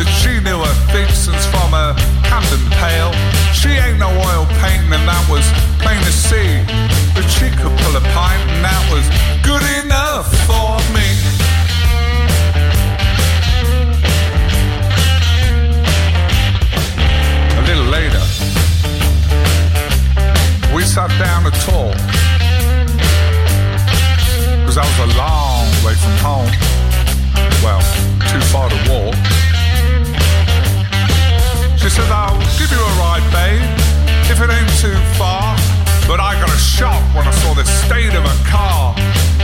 that 0.00 0.08
she 0.20 0.40
knew 0.40 0.58
her 0.64 0.76
Vixens 0.96 1.44
from 1.52 1.76
her 1.76 1.92
Camden 2.24 2.64
Pale. 2.80 3.12
She 3.52 3.68
ain't 3.68 3.98
no 3.98 4.08
oil 4.08 4.46
painting, 4.64 4.92
and 4.96 5.04
that 5.04 5.24
was 5.28 5.44
plain 5.84 6.00
to 6.08 6.12
see. 6.12 6.64
But 7.12 7.28
she 7.28 7.52
could 7.52 7.74
pull 7.84 7.96
a 8.00 8.04
pint, 8.16 8.40
and 8.48 8.64
that 8.64 8.82
was 8.88 9.04
good 9.44 9.64
enough 9.84 10.32
for 10.48 10.80
me. 10.96 11.41
Sat 20.92 21.08
down 21.18 21.42
to 21.42 21.50
talk. 21.64 21.96
Cause 24.68 24.76
I 24.76 24.84
was 24.84 24.98
a 25.08 25.16
long 25.16 25.64
way 25.80 25.96
from 25.96 26.12
home. 26.20 26.52
Well, 27.64 27.80
too 28.28 28.44
far 28.52 28.68
to 28.68 28.76
walk. 28.92 29.16
She 31.80 31.88
said, 31.88 32.04
I'll 32.12 32.36
give 32.60 32.68
you 32.68 32.76
a 32.76 32.92
ride, 33.00 33.24
babe, 33.32 33.64
if 34.28 34.36
it 34.36 34.52
ain't 34.52 34.68
too 34.84 34.92
far. 35.16 35.56
But 36.04 36.20
I 36.20 36.36
got 36.36 36.52
a 36.52 36.60
shock 36.60 37.00
when 37.16 37.26
I 37.26 37.32
saw 37.40 37.54
the 37.54 37.64
state 37.64 38.12
of 38.12 38.28
a 38.28 38.36
car. 38.44 38.92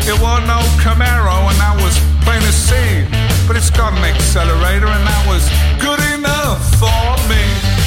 It 0.04 0.20
was 0.20 0.44
no 0.44 0.60
Camaro, 0.84 1.48
and 1.48 1.56
that 1.64 1.80
was 1.80 1.96
plain 2.28 2.44
to 2.44 2.52
see. 2.52 3.08
But 3.48 3.56
it's 3.56 3.70
got 3.70 3.96
an 3.96 4.04
accelerator, 4.04 4.92
and 4.92 5.00
that 5.00 5.24
was 5.24 5.48
good 5.80 6.02
enough 6.12 6.60
for 6.76 7.16
me. 7.24 7.77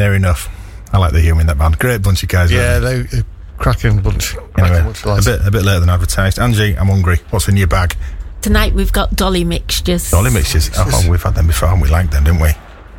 Near 0.00 0.14
Enough." 0.14 0.48
I 0.92 0.98
like 0.98 1.12
the 1.12 1.20
humour 1.20 1.42
in 1.42 1.46
that 1.46 1.58
band. 1.58 1.78
Great 1.78 2.02
bunch 2.02 2.22
of 2.22 2.28
guys. 2.28 2.50
Yeah, 2.50 2.78
they 2.78 3.00
uh, 3.02 3.22
cracking 3.58 4.00
bunch. 4.00 4.34
Cracking 4.34 4.64
Anyway, 4.64 4.82
bunch 4.82 5.04
a 5.04 5.30
bit 5.30 5.46
a 5.46 5.50
bit 5.50 5.62
later 5.62 5.80
than 5.80 5.88
advertised. 5.88 6.38
Angie, 6.38 6.76
I'm 6.76 6.88
hungry. 6.88 7.18
What's 7.30 7.48
in 7.48 7.56
your 7.56 7.68
bag? 7.68 7.96
Tonight 8.40 8.72
we've 8.72 8.92
got 8.92 9.14
dolly 9.14 9.44
mixtures. 9.44 10.10
Dolly 10.10 10.30
mixtures. 10.32 10.70
Oh, 10.76 11.06
we've 11.08 11.22
had 11.22 11.34
them 11.34 11.46
before, 11.46 11.68
and 11.68 11.80
we 11.82 11.88
like 11.88 12.10
them, 12.10 12.24
didn't 12.24 12.40
we? 12.40 12.50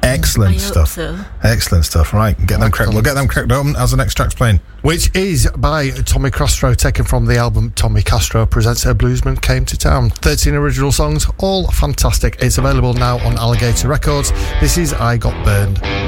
Excellent 0.04 0.56
I 0.56 0.60
hope 0.60 0.62
stuff. 0.62 0.90
so. 0.90 1.20
Excellent 1.44 1.86
stuff. 1.86 2.14
Right, 2.14 2.38
get 2.48 2.60
them 2.60 2.72
cracked. 2.72 2.94
We'll 2.94 3.02
get 3.02 3.14
them 3.14 3.28
cracked 3.28 3.52
open 3.52 3.76
as 3.76 3.92
the 3.92 3.98
next 3.98 4.16
track's 4.16 4.34
playing. 4.34 4.60
Which 4.82 5.16
is 5.16 5.50
by 5.58 5.90
Tommy 5.90 6.32
Castro, 6.32 6.74
taken 6.74 7.06
from 7.06 7.26
the 7.26 7.38
album 7.38 7.72
Tommy 7.76 8.02
Castro 8.02 8.46
Presents 8.46 8.86
a 8.86 8.96
Bluesman 8.96 9.42
Came 9.42 9.66
to 9.66 9.78
Town. 9.78 10.10
13 10.10 10.56
original 10.56 10.92
songs, 10.92 11.28
all 11.40 11.68
fantastic. 11.72 12.38
It's 12.40 12.58
available 12.58 12.94
now 12.94 13.20
on 13.20 13.38
Alligator 13.38 13.90
Records. 13.90 14.32
This 14.60 14.78
is 14.78 14.94
I 14.94 15.18
Got 15.18 15.46
Burned. 15.46 16.01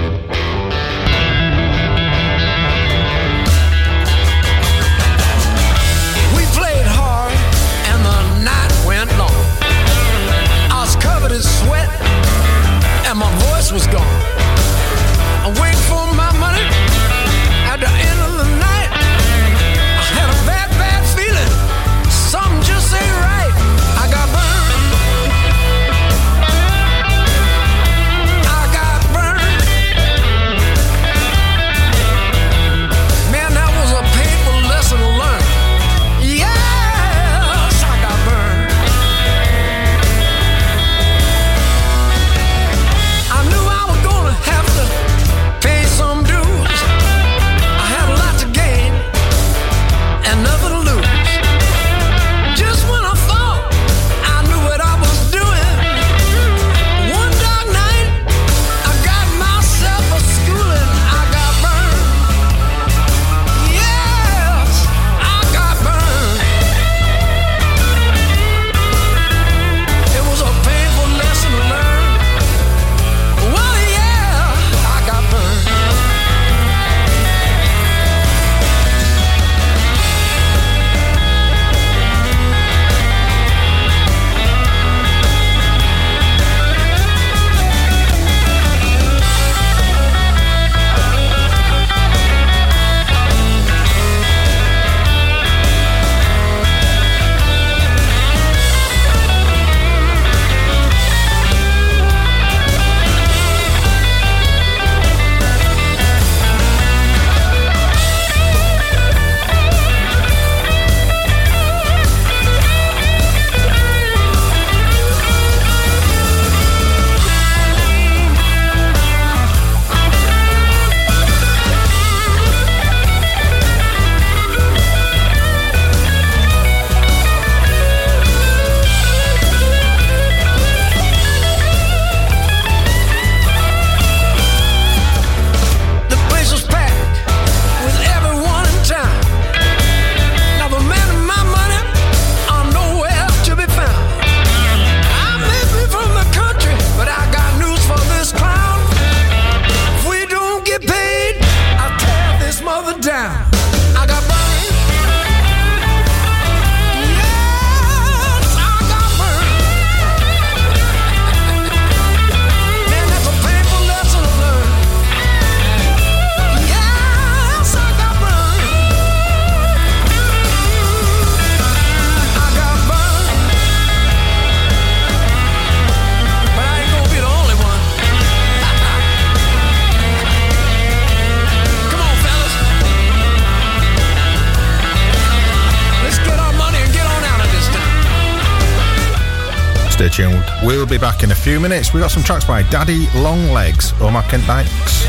Be 190.94 191.00
back 191.00 191.24
in 191.24 191.32
a 191.32 191.36
few 191.36 191.60
minutes. 191.60 191.92
We 191.92 192.02
got 192.02 192.12
some 192.12 192.22
tracks 192.22 192.46
by 192.46 192.62
Daddy 192.70 193.08
Longlegs, 193.16 193.94
Omar 194.00 194.22
Kent 194.30 194.46
Dykes, 194.46 195.06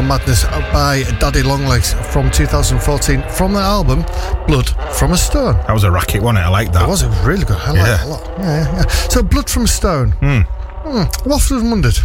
Madness 0.00 0.44
by 0.72 1.02
Daddy 1.20 1.42
Longlegs 1.42 1.92
from 2.12 2.30
2014 2.30 3.22
from 3.30 3.52
the 3.52 3.60
album 3.60 4.02
Blood 4.46 4.70
from 4.94 5.12
a 5.12 5.16
Stone. 5.18 5.56
That 5.66 5.72
was 5.72 5.84
a 5.84 5.90
racket, 5.90 6.22
wasn't 6.22 6.38
it? 6.38 6.42
I 6.42 6.48
like 6.48 6.72
that. 6.72 6.84
It 6.84 6.88
was 6.88 7.02
a 7.02 7.10
really 7.26 7.44
good. 7.44 7.56
I 7.58 7.72
like 7.72 7.76
Yeah. 7.76 8.00
it 8.02 8.06
a 8.06 8.08
lot. 8.08 8.26
Yeah, 8.38 8.76
yeah. 8.76 8.86
So, 8.86 9.22
Blood 9.22 9.50
from 9.50 9.64
a 9.64 9.68
Stone. 9.68 10.12
Hmm. 10.12 10.40
I've 10.86 11.30
often 11.32 11.68
wondered. 11.70 11.98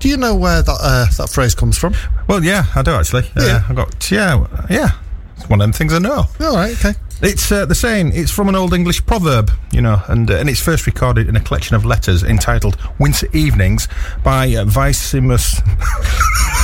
Do 0.00 0.08
you 0.08 0.16
know 0.16 0.34
where 0.34 0.62
that 0.62 0.78
uh, 0.80 1.06
that 1.18 1.30
phrase 1.30 1.54
comes 1.54 1.78
from? 1.78 1.94
Well, 2.26 2.42
yeah, 2.44 2.64
I 2.74 2.82
do 2.82 2.90
actually. 2.92 3.24
Yeah. 3.36 3.62
Uh, 3.68 3.70
I 3.70 3.74
got 3.74 4.10
yeah, 4.10 4.46
yeah. 4.70 4.90
It's 5.36 5.48
one 5.48 5.60
of 5.60 5.64
them 5.64 5.72
things 5.72 5.92
I 5.94 5.98
know. 5.98 6.24
All 6.40 6.54
right. 6.56 6.72
Okay. 6.84 6.98
It's 7.22 7.52
uh, 7.52 7.66
the 7.66 7.74
saying. 7.74 8.12
It's 8.14 8.30
from 8.30 8.48
an 8.48 8.54
old 8.54 8.72
English 8.72 9.04
proverb, 9.04 9.50
you 9.72 9.82
know, 9.82 10.00
and 10.08 10.30
uh, 10.30 10.36
and 10.36 10.48
it's 10.48 10.60
first 10.60 10.86
recorded 10.86 11.28
in 11.28 11.36
a 11.36 11.40
collection 11.40 11.76
of 11.76 11.84
letters 11.84 12.22
entitled 12.22 12.78
"Winter 12.98 13.26
Evenings" 13.34 13.88
by 14.24 14.54
uh, 14.54 14.64
Vicimus. 14.64 15.60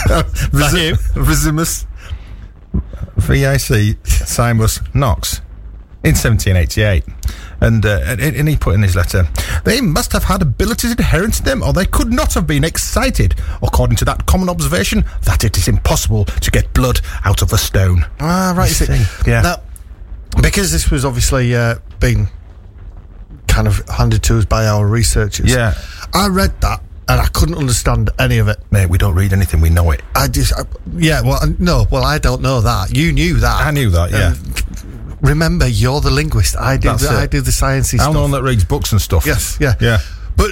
you. 0.77 0.97
Vicimus. 1.15 1.87
V-I-C. 3.17 3.97
Simus 4.05 4.95
Knox 4.95 5.41
in 6.05 6.13
1788. 6.15 7.05
And, 7.61 7.85
uh, 7.87 8.01
and, 8.07 8.21
and 8.21 8.49
he 8.49 8.57
put 8.57 8.75
in 8.75 8.83
his 8.83 8.95
letter, 8.95 9.27
they 9.65 9.81
must 9.81 10.13
have 10.13 10.25
had 10.25 10.43
abilities 10.43 10.93
inherent 10.93 11.39
in 11.39 11.45
them, 11.47 11.63
or 11.63 11.73
they 11.73 11.87
could 11.87 12.13
not 12.13 12.35
have 12.35 12.47
been 12.47 12.65
excited, 12.65 13.35
according 13.63 13.97
to 13.97 14.05
that 14.05 14.27
common 14.27 14.49
observation 14.51 15.05
that 15.23 15.43
it 15.43 15.57
is 15.57 15.67
impossible 15.67 16.27
to 16.27 16.51
get 16.51 16.73
blood 16.75 17.01
out 17.25 17.41
of 17.43 17.53
a 17.53 17.59
stone. 17.59 18.05
Ah, 18.21 18.53
right. 18.57 18.67
You 18.81 18.87
You 18.87 19.05
see. 19.05 19.05
see, 19.25 19.31
yeah. 19.31 19.41
Now, 19.41 19.57
because 20.43 20.71
this 20.71 20.91
was 20.91 21.05
obviously 21.07 21.57
uh, 21.57 21.77
being 21.99 22.29
kind 23.49 23.67
of 23.67 23.79
handed 23.89 24.23
to 24.25 24.37
us 24.39 24.45
by 24.45 24.67
our 24.67 24.87
researchers. 24.87 25.51
Yeah. 25.51 25.73
I 26.13 26.29
read 26.29 26.61
that 26.61 26.83
and 27.09 27.21
I 27.21 27.27
couldn't 27.29 27.57
understand 27.57 28.11
any 28.19 28.39
of 28.39 28.49
it. 28.49 28.59
Mate, 28.71 28.89
we 28.91 28.99
don't 28.99 29.15
read 29.15 29.33
anything, 29.33 29.61
we 29.61 29.71
know 29.71 29.91
it. 29.93 30.03
I 30.15 30.29
just, 30.29 30.53
I, 30.55 30.63
yeah. 30.97 31.23
Well, 31.23 31.41
no. 31.59 31.87
Well, 31.91 32.05
I 32.05 32.19
don't 32.19 32.43
know 32.43 32.61
that. 32.61 32.97
You 32.97 33.13
knew 33.13 33.35
that. 33.41 33.67
I 33.67 33.71
knew 33.71 33.91
that, 33.91 34.11
yeah. 34.11 34.35
Um, 34.35 35.17
remember, 35.23 35.67
you're 35.69 36.01
the 36.01 36.11
linguist. 36.11 36.57
I 36.57 36.77
do. 36.77 36.89
That's 36.89 37.09
The, 37.09 37.15
it. 37.15 37.19
I 37.23 37.27
do 37.27 37.41
the 37.41 37.51
sciencey 37.51 37.95
I'm 37.95 38.01
stuff. 38.01 38.13
the 38.15 38.21
one 38.21 38.31
that 38.33 38.43
reads 38.43 38.65
books 38.65 38.93
and 38.93 39.01
stuff. 39.01 39.25
Yes. 39.27 39.57
Yeah. 39.61 39.75
Yeah. 39.81 39.99
But 40.37 40.51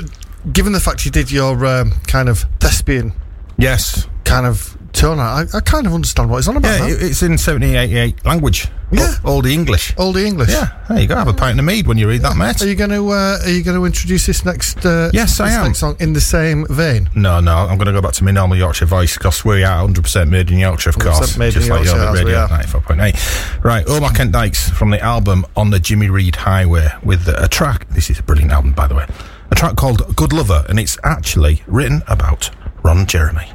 given 0.53 0.73
the 0.73 0.81
fact 0.81 1.05
you 1.05 1.11
did 1.11 1.31
your 1.31 1.65
um, 1.67 1.93
kind 2.07 2.29
of 2.29 2.45
thespian 2.61 3.13
Yes. 3.59 4.07
kind 4.25 4.47
of 4.47 4.77
tone, 4.95 5.19
I, 5.19 5.45
I 5.53 5.61
kind 5.61 5.87
of 5.87 5.93
understand 5.95 6.31
what 6.31 6.37
he's 6.39 6.49
on 6.49 6.57
about. 6.57 6.73
Yeah, 6.81 6.87
now. 6.87 6.93
it's 6.93 7.23
in 7.23 7.33
1788 7.33 8.25
language. 8.25 8.69
Yeah. 8.93 9.15
O- 9.25 9.33
Old 9.35 9.47
English. 9.47 9.95
Oldie 9.97 10.25
English. 10.25 10.51
Yeah, 10.51 10.69
there 10.89 11.01
you 11.01 11.09
go. 11.09 11.17
Have 11.17 11.27
a 11.27 11.33
pint 11.35 11.59
of 11.59 11.65
mead 11.65 11.87
when 11.89 11.99
you 11.99 12.09
read 12.09 12.23
that, 12.23 12.37
mate. 12.37 12.63
Are 12.63 12.67
you 12.69 12.77
going 12.77 12.91
to 12.91 13.09
uh, 13.11 13.39
Are 13.43 13.51
you 13.51 13.65
going 13.65 13.77
to 13.77 13.85
introduce 13.85 14.27
this 14.27 14.45
next? 14.45 14.85
Uh, 14.87 15.11
Yes, 15.13 15.41
I 15.41 15.51
am. 15.51 15.75
Song 15.75 15.97
in 15.99 16.13
the 16.13 16.21
same 16.21 16.67
vein. 16.71 17.11
No, 17.17 17.41
no, 17.41 17.55
I'm 17.57 17.77
going 17.77 17.87
to 17.87 17.93
go 17.93 18.01
back 18.01 18.13
to 18.15 18.25
my 18.25 18.31
normal 18.31 18.57
Yorkshire 18.57 18.87
voice 18.87 19.17
because 19.19 19.45
we 19.45 19.65
are 19.65 19.87
100% 19.87 20.29
made 20.29 20.51
in 20.51 20.59
Yorkshire, 20.59 20.91
of 20.91 20.99
course. 20.99 21.37
made 21.37 21.47
in 21.49 21.53
just 21.55 21.69
like 21.71 21.85
Yorkshire, 21.85 22.13
Radio 22.13 22.47
94.8. 22.47 23.65
Right, 23.65 23.85
Omar 23.89 24.13
Kent 24.13 24.33
Dykes 24.33 24.71
from 24.71 24.91
the 24.91 25.01
album 25.01 25.45
On 25.57 25.71
the 25.71 25.81
Jimmy 25.81 26.09
Reed 26.09 26.37
Highway 26.37 26.89
with 27.03 27.27
a 27.29 27.49
track. 27.49 27.89
This 27.91 28.11
is 28.11 28.21
a 28.21 28.23
brilliant 28.23 28.53
album, 28.53 28.73
by 28.73 28.87
the 28.87 28.95
way. 28.95 29.07
A 29.51 29.55
track 29.57 29.77
called 29.77 30.15
Good 30.15 30.33
Lover, 30.33 30.65
and 30.69 30.79
it's 30.79 30.99
actually 31.05 31.63
written 31.67 32.03
about 32.07 32.51
Ron 32.85 33.07
Jeremy. 33.07 33.51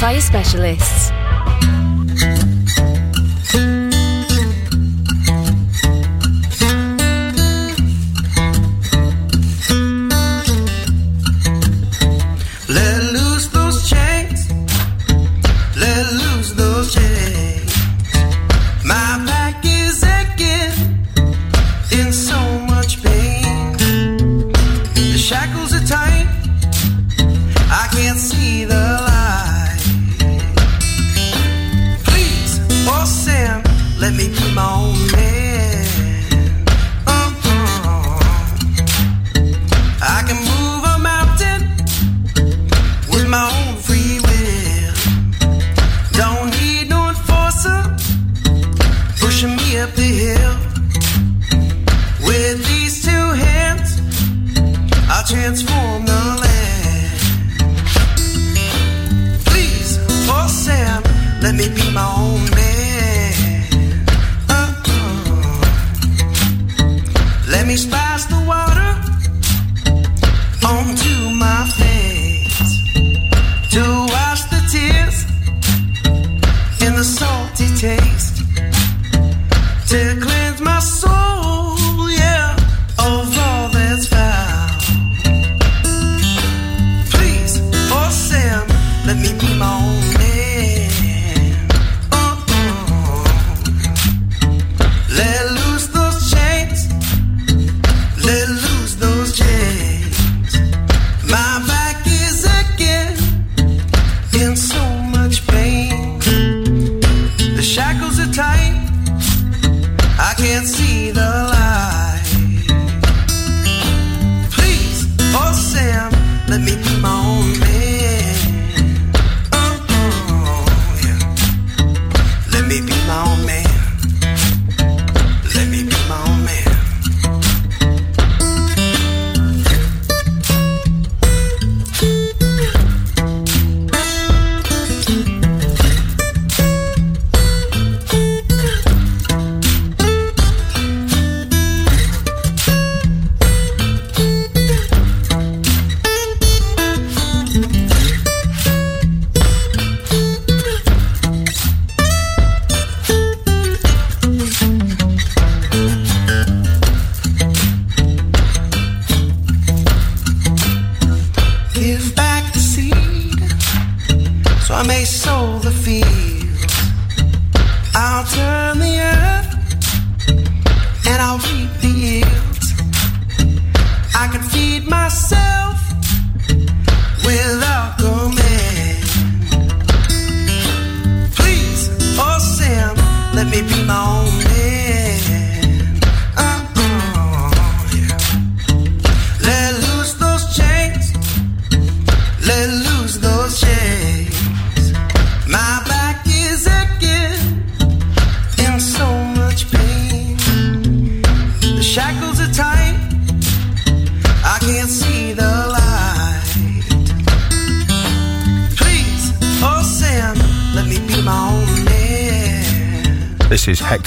Amplifier 0.00 0.20
specialists. 0.22 1.09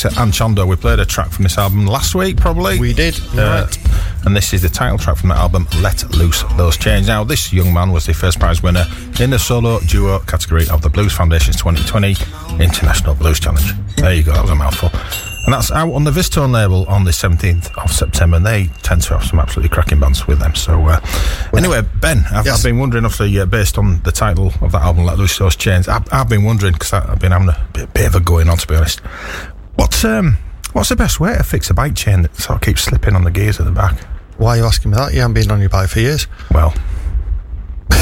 This 0.04 0.12
is 0.12 0.18
Hector 0.18 0.32
Anchondo. 0.43 0.68
We 0.68 0.76
played 0.76 0.99
a 0.99 1.06
track 1.06 1.30
from 1.30 1.43
this 1.43 1.58
album 1.58 1.86
last 1.86 2.14
week, 2.14 2.36
probably. 2.36 2.78
We 2.78 2.93
did. 2.93 3.18
Uh, 3.38 3.68
and 4.26 4.36
this 4.36 4.54
is 4.54 4.62
the 4.62 4.68
title 4.68 4.97
track 4.97 5.16
from 5.16 5.30
that 5.30 5.38
album, 5.38 5.66
Let 5.82 6.04
Loose 6.14 6.43
Those 6.58 6.76
Chains. 6.76 7.08
Now, 7.08 7.24
this 7.24 7.54
young 7.54 7.74
man 7.74 7.91
was 7.91 8.06
the 8.06 8.14
first 8.14 8.38
prize 8.38 8.62
winner 8.62 8.84
in 9.22 9.30
the 9.30 9.39
solo 9.39 9.80
duo 9.88 10.20
category 10.20 10.68
of 10.70 10.82
the 10.82 10.89
Blues 10.89 11.14
Foundation's 11.14 11.56
2020 11.56 12.18
International 12.62 13.16
Blues 13.16 13.39
Challenge. 13.39 13.72
There 13.95 14.14
you 14.14 14.24
go, 14.24 14.34
that 14.34 14.41
was 14.41 14.51
a 14.51 14.56
mouthful. 14.56 14.89
And 15.45 15.54
that's 15.54 15.72
out 15.72 15.91
on 15.93 16.04
the 16.06 16.12
VizzTone 16.12 16.51
label 16.51 16.86
on 16.88 17.04
the 17.04 17.12
17th 17.12 17.78
of 17.84 17.91
September. 17.91 18.38
And 18.38 18.45
they 18.45 18.68
tend 18.82 19.01
to 19.04 19.14
have 19.18 19.26
some 19.26 19.39
absolutely 19.39 19.70
cracking 19.70 19.99
bands 19.99 20.26
with 20.26 20.39
them. 20.39 20.56
So, 20.56 20.86
uh, 20.88 20.99
anyway, 21.56 21.82
Ben, 21.99 22.26
I've, 22.32 22.45
Yes. 22.45 22.58
I've 22.60 22.64
been 22.64 22.80
wondering, 22.80 23.04
obviously, 23.04 23.38
uh, 23.39 23.45
based 23.45 23.78
on 23.78 24.01
the 24.04 24.12
title 24.12 24.54
of 24.62 24.72
that 24.72 24.82
album, 24.82 25.06
Let 25.06 25.18
Loose 25.18 25.38
Those 25.38 25.58
Chains, 25.58 25.88
I've, 25.88 26.12
I've 26.14 26.30
been 26.30 26.43
wondering, 26.43 26.74
because 26.74 26.93
I've 26.93 27.20
been 27.20 27.34
having 27.34 27.49
a 27.49 27.68
bit, 27.74 27.93
bit 27.93 28.08
of 28.08 28.16
a 28.16 28.20
going 28.22 28.47
on, 28.49 28.58
to 28.58 28.68
be 28.68 28.76
honest. 28.76 29.01
What's, 30.04 30.20
um, 30.20 30.38
what's 30.74 30.89
the 30.89 30.97
best 30.97 31.22
way 31.22 31.34
to 31.38 31.43
fix 31.43 31.70
a 31.70 31.74
bike 31.74 31.95
chain 31.95 32.24
that 32.24 32.36
sort 32.36 32.58
of 32.58 32.62
keeps 32.62 32.82
slipping 32.82 33.16
on 33.16 33.24
the 33.24 33.32
gears 33.32 33.62
at 33.62 33.66
the 33.66 33.72
back? 33.72 33.97
Why 34.36 34.56
are 34.56 34.58
you 34.58 34.66
asking 34.66 34.91
me 34.91 34.97
that? 34.97 35.14
You 35.14 35.22
haven't 35.22 35.36
been 35.36 35.49
on 35.49 35.62
your 35.62 35.70
bike 35.70 35.88
for 35.88 36.01
years. 36.01 36.28
Well, 36.51 36.74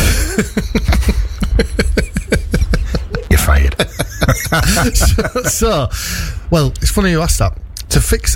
you're 3.30 3.38
fired. 3.38 3.76
so, 5.48 5.90
well, 6.50 6.70
it's 6.82 6.90
funny 6.90 7.12
you 7.12 7.22
asked 7.22 7.38
that. 7.38 7.56
To 7.90 8.02
fix 8.02 8.36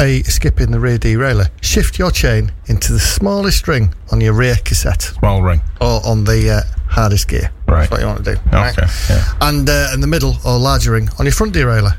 a 0.00 0.22
skip 0.22 0.58
in 0.58 0.70
the 0.70 0.80
rear 0.80 0.96
derailleur, 0.96 1.50
shift 1.60 1.98
your 1.98 2.10
chain 2.10 2.50
into 2.68 2.94
the 2.94 3.00
smallest 3.00 3.68
ring 3.68 3.92
on 4.10 4.22
your 4.22 4.32
rear 4.32 4.56
cassette 4.64 5.02
Small 5.02 5.42
ring. 5.42 5.60
or 5.82 6.00
on 6.06 6.24
the 6.24 6.48
uh, 6.48 6.62
hardest 6.88 7.28
gear. 7.28 7.52
Right. 7.68 7.80
That's 7.80 7.90
what 7.90 8.00
you 8.00 8.06
want 8.06 8.24
to 8.24 8.34
do. 8.36 8.40
Okay, 8.56 8.86
yeah. 9.10 9.32
And 9.42 9.68
uh, 9.68 9.90
in 9.92 10.00
the 10.00 10.06
middle 10.06 10.36
or 10.46 10.58
larger 10.58 10.92
ring 10.92 11.10
on 11.18 11.26
your 11.26 11.34
front 11.34 11.52
derailleur, 11.52 11.98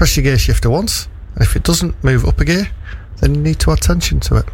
press 0.00 0.16
your 0.16 0.24
gear 0.24 0.38
shifter 0.38 0.70
once, 0.70 1.08
and 1.34 1.44
if 1.44 1.54
it 1.56 1.62
doesn't 1.62 2.02
move 2.02 2.24
up 2.24 2.40
a 2.40 2.44
gear, 2.46 2.66
then 3.20 3.34
you 3.34 3.40
need 3.42 3.60
to 3.60 3.70
add 3.70 3.82
tension 3.82 4.18
to 4.18 4.36
it. 4.36 4.46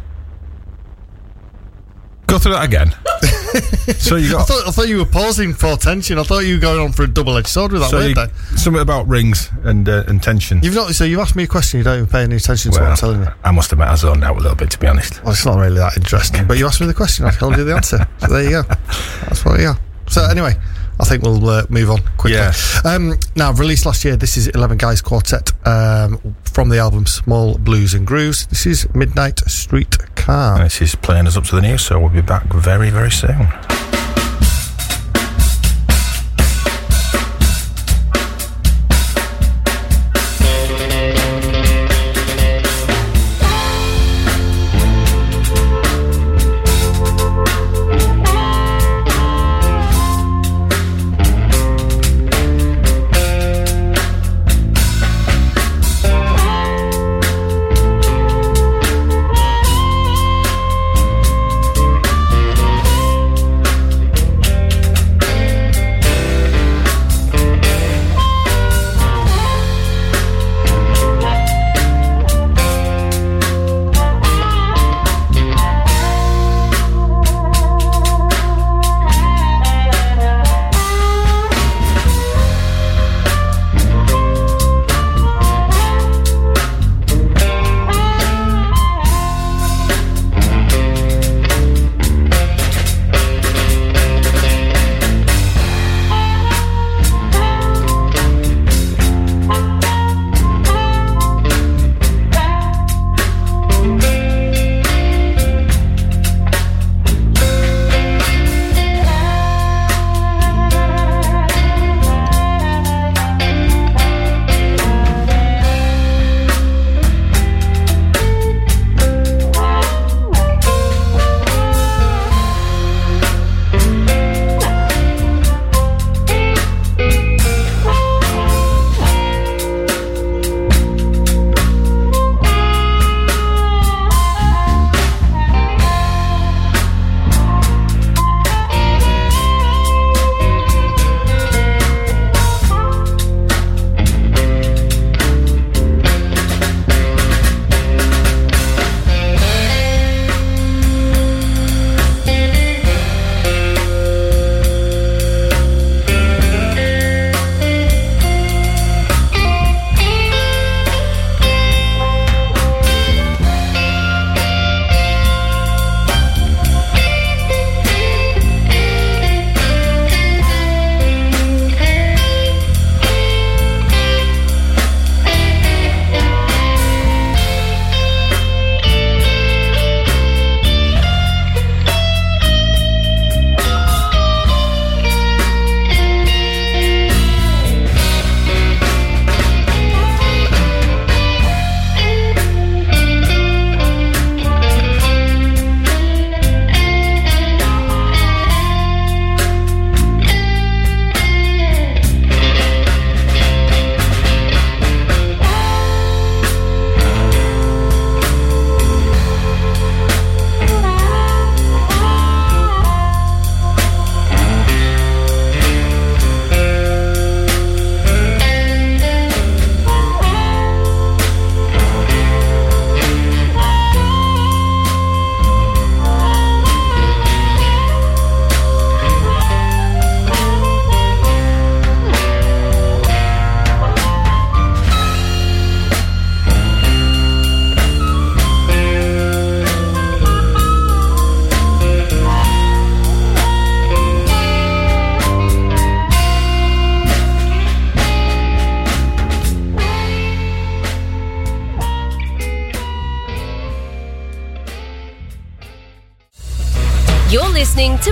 Go 2.25 2.37
through 2.37 2.51
that 2.51 2.65
again. 2.65 2.91
so 3.97 4.17
you 4.17 4.27
I 4.27 4.31
got 4.31 4.47
thought, 4.49 4.67
I 4.67 4.71
thought 4.71 4.89
you 4.89 4.97
were 4.97 5.05
pausing 5.05 5.53
for 5.53 5.77
tension. 5.77 6.19
I 6.19 6.23
thought 6.23 6.39
you 6.39 6.55
were 6.55 6.59
going 6.59 6.81
on 6.81 6.91
for 6.91 7.03
a 7.03 7.07
double-edged 7.07 7.47
sword 7.47 7.71
with 7.71 7.79
that, 7.79 7.91
so 7.91 7.97
weren't 7.97 8.17
you, 8.17 8.57
something 8.57 8.81
about 8.81 9.07
rings 9.07 9.49
and 9.63 9.87
uh, 9.87 10.03
and 10.09 10.21
tension. 10.21 10.59
You've 10.61 10.75
not. 10.75 10.93
So 10.93 11.05
you've 11.05 11.21
asked 11.21 11.37
me 11.37 11.43
a 11.43 11.47
question. 11.47 11.77
You 11.77 11.85
don't 11.85 11.99
even 11.99 12.09
pay 12.09 12.23
any 12.23 12.35
attention 12.35 12.73
to 12.73 12.81
what 12.81 12.89
I'm 12.89 12.97
telling 12.97 13.21
you. 13.21 13.29
I 13.45 13.51
must 13.51 13.71
admit, 13.71 13.87
I 13.87 13.95
zoned 13.95 14.25
out 14.25 14.35
a 14.35 14.39
little 14.41 14.57
bit, 14.57 14.69
to 14.71 14.79
be 14.79 14.87
honest. 14.87 15.23
Well, 15.23 15.31
it's 15.31 15.45
not 15.45 15.57
really 15.59 15.77
that 15.77 15.95
interesting. 15.95 16.45
But 16.45 16.57
you 16.57 16.67
asked 16.67 16.81
me 16.81 16.87
the 16.87 16.93
question. 16.93 17.23
I 17.23 17.31
told 17.31 17.55
you 17.55 17.63
the 17.63 17.73
answer. 17.73 18.05
So 18.17 18.27
there 18.27 18.43
you 18.43 18.49
go. 18.49 18.63
That's 19.21 19.45
what 19.45 19.61
you 19.61 19.67
are. 19.67 19.79
So 20.09 20.25
anyway, 20.25 20.55
I 20.99 21.05
think 21.05 21.23
we'll 21.23 21.47
uh, 21.49 21.65
move 21.69 21.89
on 21.91 21.99
quickly. 22.17 22.33
Yeah. 22.39 22.53
Um, 22.83 23.13
now, 23.35 23.51
released 23.53 23.85
last 23.85 24.03
year, 24.03 24.15
this 24.15 24.35
is 24.37 24.47
11 24.47 24.77
Guys 24.77 25.01
Quartet 25.01 25.51
um, 25.67 26.35
from 26.43 26.69
the 26.69 26.79
album 26.79 27.05
Small 27.05 27.57
Blues 27.57 27.93
and 27.93 28.05
Grooves. 28.07 28.47
This 28.47 28.65
is 28.65 28.87
Midnight 28.95 29.39
Street 29.49 29.95
And 29.99 30.15
Car. 30.15 30.63
this 30.63 30.81
is 30.81 30.95
playing 30.95 31.27
us 31.27 31.37
up 31.37 31.43
to 31.45 31.55
the 31.55 31.61
news, 31.61 31.83
so 31.85 31.99
we'll 31.99 32.09
be 32.09 32.21
back 32.21 32.51
very, 32.53 32.89
very 32.89 33.11
soon. 33.11 33.47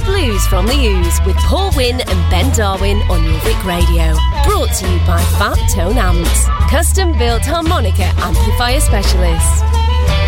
Blues 0.06 0.46
from 0.48 0.68
the 0.68 0.74
Ooze 0.74 1.20
with 1.26 1.36
Paul 1.38 1.72
Wynn 1.76 2.00
and 2.00 2.30
Ben 2.30 2.52
Darwin 2.54 2.98
on 3.10 3.22
Jorvik 3.22 3.66
Radio. 3.66 4.16
Brought 4.46 4.72
to 4.76 4.88
you 4.90 5.00
by 5.00 5.22
Fat 5.38 5.58
Tone 5.74 5.98
Amps, 5.98 6.46
custom 6.70 7.18
built 7.18 7.44
harmonica 7.44 8.14
amplifier 8.18 8.80
specialists. 8.80 9.64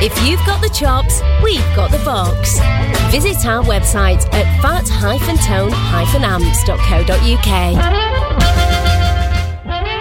If 0.01 0.11
you've 0.25 0.43
got 0.45 0.61
the 0.61 0.69
chops, 0.69 1.21
we've 1.43 1.63
got 1.75 1.91
the 1.91 1.99
box. 1.99 2.59
Visit 3.11 3.45
our 3.45 3.63
website 3.63 4.25
at 4.33 4.61
fat-tone-amps.co.uk. 4.61 7.47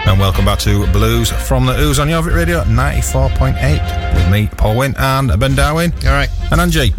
And 0.07 0.19
welcome 0.19 0.45
back 0.45 0.59
to 0.59 0.87
Blues 0.91 1.31
from 1.31 1.65
the 1.65 1.77
Ooze 1.79 1.99
on 1.99 2.07
Jorvik 2.07 2.33
Radio 2.33 2.63
94.8 2.63 4.15
with 4.15 4.29
me, 4.31 4.47
Paul 4.57 4.77
Wynn, 4.77 4.95
and 4.97 5.37
Ben 5.39 5.55
Darwin. 5.55 5.91
All 6.05 6.11
right. 6.11 6.29
And 6.51 6.61
Angie. 6.61 6.93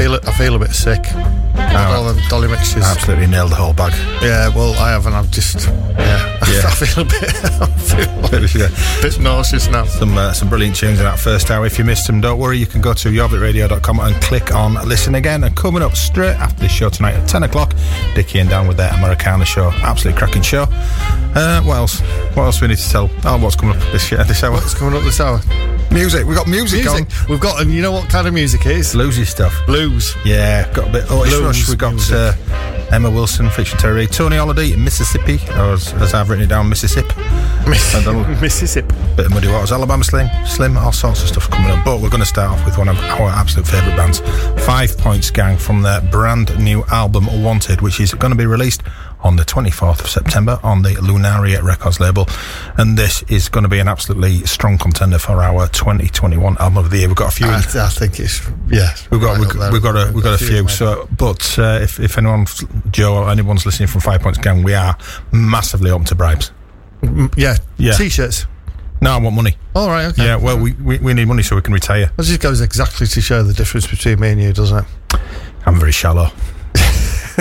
Feel 0.00 0.14
it. 0.14 0.26
I 0.26 0.32
feel 0.32 0.54
a 0.54 0.58
bit 0.58 0.70
sick. 0.72 1.04
All 1.14 2.04
the 2.04 2.18
dolly 2.30 2.48
mixtures. 2.48 2.84
Absolutely 2.84 3.26
nailed 3.26 3.50
the 3.50 3.56
whole 3.56 3.74
bag. 3.74 3.92
Yeah, 4.22 4.48
well, 4.48 4.72
I 4.74 4.92
haven't. 4.92 5.12
I'm 5.12 5.28
just, 5.30 5.66
yeah. 5.66 6.28
Yeah. 6.50 6.62
I 6.66 6.70
feel 6.74 7.02
a 7.02 7.06
bit, 7.06 7.22
I 7.44 7.66
feel 7.78 8.40
like 8.40 8.54
Yeah. 8.54 8.98
a 8.98 9.02
bit 9.02 9.20
nauseous 9.20 9.68
now. 9.68 9.84
Some 9.84 10.16
uh, 10.16 10.32
some 10.32 10.48
brilliant 10.48 10.74
tunes 10.74 10.98
in 10.98 11.04
that 11.04 11.18
first 11.18 11.50
hour. 11.50 11.64
If 11.66 11.78
you 11.78 11.84
missed 11.84 12.06
them, 12.06 12.20
don't 12.20 12.40
worry. 12.40 12.56
You 12.58 12.66
can 12.66 12.80
go 12.80 12.92
to 12.94 13.08
jorvikradio.com 13.10 14.00
and 14.00 14.14
click 14.22 14.52
on 14.54 14.74
listen 14.88 15.14
again. 15.14 15.44
And 15.44 15.54
coming 15.54 15.82
up 15.82 15.94
straight 15.94 16.34
after 16.34 16.60
this 16.62 16.72
show 16.72 16.88
tonight 16.88 17.12
at 17.14 17.28
10 17.28 17.42
o'clock, 17.44 17.74
Dickie 18.14 18.40
and 18.40 18.48
Dan 18.50 18.66
with 18.66 18.78
their 18.78 18.92
Americana 18.94 19.44
show. 19.44 19.70
Absolutely 19.82 20.18
cracking 20.18 20.42
show. 20.42 20.64
Uh, 21.34 21.60
what 21.62 21.76
else? 21.76 22.00
What 22.34 22.44
else 22.44 22.60
we 22.62 22.68
need 22.68 22.78
to 22.78 22.90
tell? 22.90 23.10
Oh, 23.24 23.36
what's 23.38 23.54
coming 23.54 23.76
up 23.76 23.82
this, 23.92 24.10
uh, 24.12 24.24
this 24.24 24.42
hour? 24.42 24.52
What's 24.52 24.74
coming 24.74 24.98
up 24.98 25.04
this 25.04 25.20
hour? 25.20 25.40
Music. 25.92 26.24
We've 26.24 26.36
got 26.36 26.46
music, 26.46 26.84
Music. 26.84 27.08
We've 27.28 27.40
got, 27.40 27.60
and 27.60 27.72
you 27.72 27.82
know 27.82 27.90
what 27.90 28.08
kind 28.08 28.28
of 28.28 28.34
music 28.34 28.64
it 28.66 28.72
is? 28.76 28.94
Bluesy 28.94 29.26
stuff. 29.26 29.54
Blues. 29.66 30.14
Yeah, 30.24 30.72
got 30.72 30.88
a 30.88 30.92
bit. 30.92 31.04
Oh, 31.10 31.24
Blues 31.24 31.42
Rush. 31.42 31.68
We've 31.68 31.78
got 31.78 32.12
uh, 32.12 32.32
Emma 32.92 33.10
Wilson 33.10 33.50
featuring 33.50 33.80
Terry, 33.80 34.06
Tony 34.06 34.36
Holiday, 34.36 34.76
Mississippi, 34.76 35.40
or 35.50 35.72
as, 35.72 35.92
as 35.94 36.14
I've 36.14 36.28
written 36.28 36.44
it 36.44 36.48
down, 36.48 36.68
Mississippi. 36.68 37.14
Mississippi. 37.66 38.94
bit 39.16 39.26
of 39.26 39.32
Muddy 39.32 39.48
Waters, 39.48 39.72
Alabama 39.72 40.02
Slim, 40.04 40.28
Slim, 40.46 40.76
all 40.76 40.92
sorts 40.92 41.22
of 41.22 41.28
stuff 41.28 41.50
coming 41.50 41.70
up. 41.70 41.84
But 41.84 42.00
we're 42.00 42.08
going 42.08 42.22
to 42.22 42.26
start 42.26 42.58
off 42.58 42.64
with 42.64 42.78
one 42.78 42.88
of 42.88 42.96
our 42.98 43.28
absolute 43.28 43.66
favourite 43.66 43.96
bands, 43.96 44.20
Five 44.64 44.96
Points 44.98 45.30
Gang, 45.30 45.56
from 45.56 45.82
their 45.82 46.00
brand 46.00 46.56
new 46.58 46.84
album 46.90 47.26
Wanted, 47.42 47.80
which 47.80 48.00
is 48.00 48.14
going 48.14 48.32
to 48.32 48.38
be 48.38 48.46
released 48.46 48.82
on 49.22 49.36
the 49.36 49.44
24th 49.44 50.00
of 50.00 50.08
September 50.08 50.58
on 50.62 50.82
the 50.82 50.90
Lunaria 50.90 51.62
Records 51.62 52.00
label. 52.00 52.26
And 52.76 52.96
this 52.96 53.22
is 53.24 53.48
going 53.48 53.62
to 53.64 53.68
be 53.68 53.78
an 53.78 53.88
absolutely 53.88 54.44
strong 54.46 54.78
contender 54.78 55.18
for 55.18 55.42
our 55.42 55.68
2021 55.68 56.56
album 56.58 56.78
of 56.78 56.90
the 56.90 56.98
year. 56.98 57.08
We've 57.08 57.16
got 57.16 57.32
a 57.32 57.36
few. 57.36 57.46
I, 57.46 57.58
I 57.58 57.88
think 57.88 58.18
it's, 58.18 58.46
yeah. 58.68 58.94
We've 59.10 59.20
got 59.20 59.32
right 59.32 59.40
we've, 59.40 59.58
there. 59.58 59.72
we've 59.72 59.82
got 59.82 59.96
a 59.96 60.12
we've 60.12 60.24
got 60.24 60.40
a 60.40 60.44
few. 60.44 60.66
So, 60.68 61.08
but 61.16 61.58
uh, 61.58 61.80
if 61.82 62.00
if 62.00 62.18
anyone, 62.18 62.46
Joe, 62.90 63.16
or 63.16 63.30
anyone's 63.30 63.66
listening 63.66 63.88
from 63.88 64.00
Five 64.00 64.22
Points 64.22 64.38
Gang, 64.38 64.62
we 64.62 64.74
are 64.74 64.96
massively 65.32 65.90
open 65.90 66.06
to 66.06 66.14
bribes. 66.14 66.52
Mm, 67.02 67.32
yeah. 67.36 67.56
Yeah. 67.78 67.92
T-shirts. 67.92 68.46
No, 69.02 69.12
I 69.12 69.18
want 69.18 69.34
money. 69.34 69.56
All 69.74 69.88
right. 69.88 70.06
Okay. 70.06 70.24
Yeah, 70.26 70.36
well, 70.36 70.58
we, 70.58 70.72
we 70.72 70.98
we 70.98 71.14
need 71.14 71.26
money 71.26 71.42
so 71.42 71.56
we 71.56 71.62
can 71.62 71.72
retire. 71.72 72.12
That 72.16 72.24
just 72.24 72.40
goes 72.40 72.60
exactly 72.60 73.06
to 73.06 73.20
show 73.22 73.42
the 73.42 73.54
difference 73.54 73.86
between 73.86 74.20
me 74.20 74.30
and 74.30 74.42
you, 74.42 74.52
doesn't 74.52 74.84
it? 74.84 75.20
I'm 75.64 75.78
very 75.78 75.92
shallow. 75.92 76.30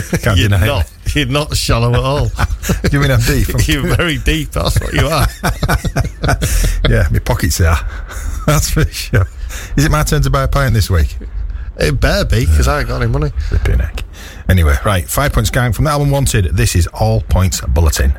Can't 0.22 0.38
You're 0.40 0.50
deny 0.50 0.66
not. 0.66 0.92
You're 1.16 1.26
not 1.28 1.56
shallow 1.56 1.94
at 1.94 2.00
all. 2.00 2.28
You 2.92 3.00
mean 3.00 3.10
I'm 3.12 3.20
deep? 3.22 3.50
I'm- 3.50 3.60
You're 3.68 3.96
very 3.96 4.18
deep. 4.20 4.52
That's 4.52 4.80
what 4.80 4.94
you 4.94 5.08
are. 5.08 5.26
yeah, 6.90 7.08
my 7.12 7.20
pockets 7.20 7.60
are. 7.62 7.78
That's 8.46 8.70
for 8.70 8.86
sure. 8.86 9.28
Is 9.76 9.86
it 9.86 9.92
my 9.92 10.04
turn 10.04 10.22
to 10.22 10.30
buy 10.30 10.44
a 10.44 10.48
pint 10.48 10.74
this 10.74 10.90
week? 10.90 11.18
It 11.78 12.00
better 12.00 12.26
be 12.26 12.42
because 12.46 12.68
I 12.68 12.80
ain't 12.80 12.90
got 12.90 13.02
any 13.02 13.12
money. 13.12 13.32
Flipping 13.48 13.80
heck. 13.80 14.04
Anyway, 14.50 14.76
right, 14.86 15.08
Five 15.10 15.34
Points 15.34 15.50
Gang 15.50 15.74
from 15.74 15.86
the 15.86 15.92
album 15.92 16.12
Wanted. 16.12 16.46
This 16.56 16.76
is 16.76 16.88
All 16.88 17.22
Points 17.22 17.62
Bulletin. 17.62 18.14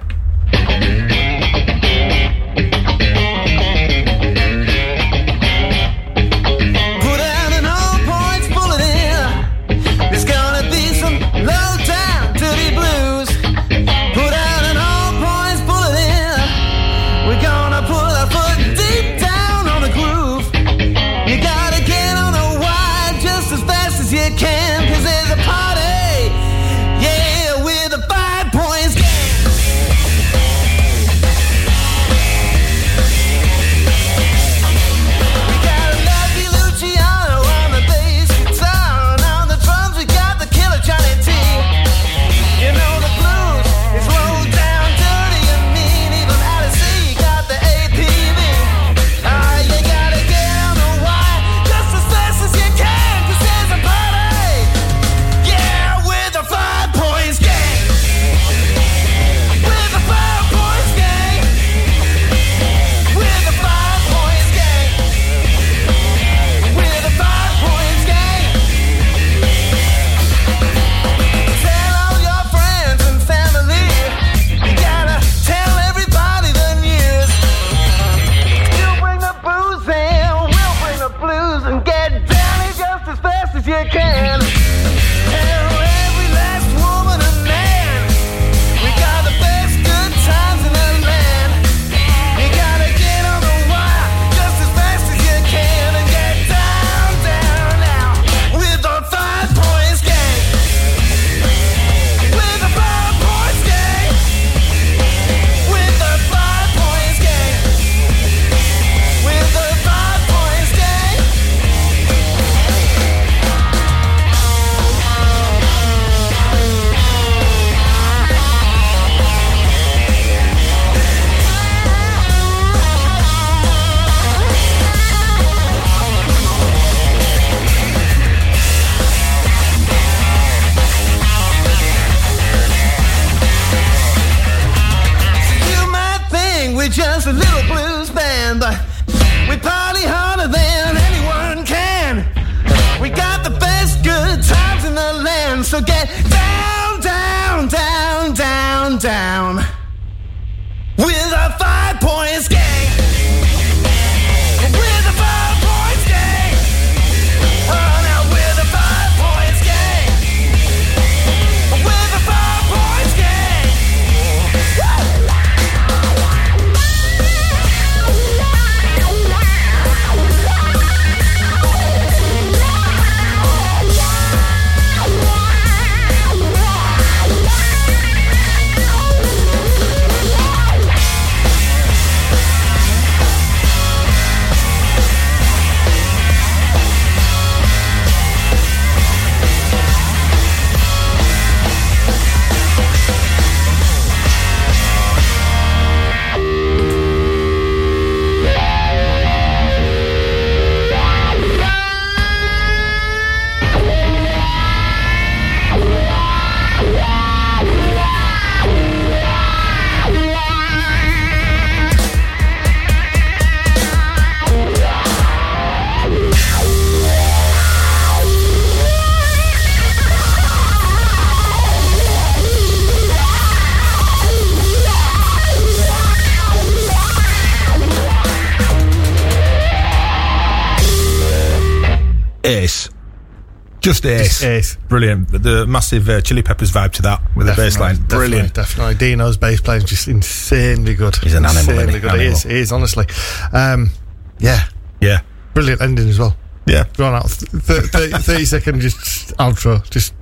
Just 233.91 234.07
ace. 234.07 234.43
ace. 234.45 234.76
Brilliant. 234.88 235.30
The- 235.32 235.38
The 235.38 235.66
massive 235.66 236.09
uh, 236.09 236.20
Chili 236.20 236.43
Peppers 236.43 236.70
vibe 236.72 236.93
to 236.93 237.03
that 237.03 237.20
with 237.36 237.47
the 237.47 237.55
bass 237.55 237.78
line. 237.78 237.97
Brilliant. 238.09 238.55
Definitely, 238.55 238.95
Dino's 238.97 239.36
bass 239.36 239.61
playing 239.61 239.82
is 239.82 239.88
just 239.91 240.09
insanely 240.09 240.95
good. 240.95 241.16
He's 241.16 241.34
an 241.34 241.45
animal, 241.45 241.61
Insanely 241.61 241.82
isn't 241.82 241.95
he? 241.95 242.01
good. 242.09 242.20
He 242.20 242.26
is. 242.26 242.43
He 242.45 242.59
is 242.59 242.72
honestly. 242.72 243.07
Um, 243.53 243.91
yeah, 244.38 244.64
Yeah. 245.01 245.20
brilliant 245.55 245.80
ending 245.82 246.09
as 246.09 246.18
well. 246.18 246.36
Yeah. 246.66 246.84
Drawn 246.93 247.14
out 247.14 247.28
th- 247.28 247.51
th- 247.66 247.82
30, 247.91 248.11
30 248.22 248.45
second 248.45 248.80
just 248.80 249.36
outro, 249.38 249.88
just 249.91 250.14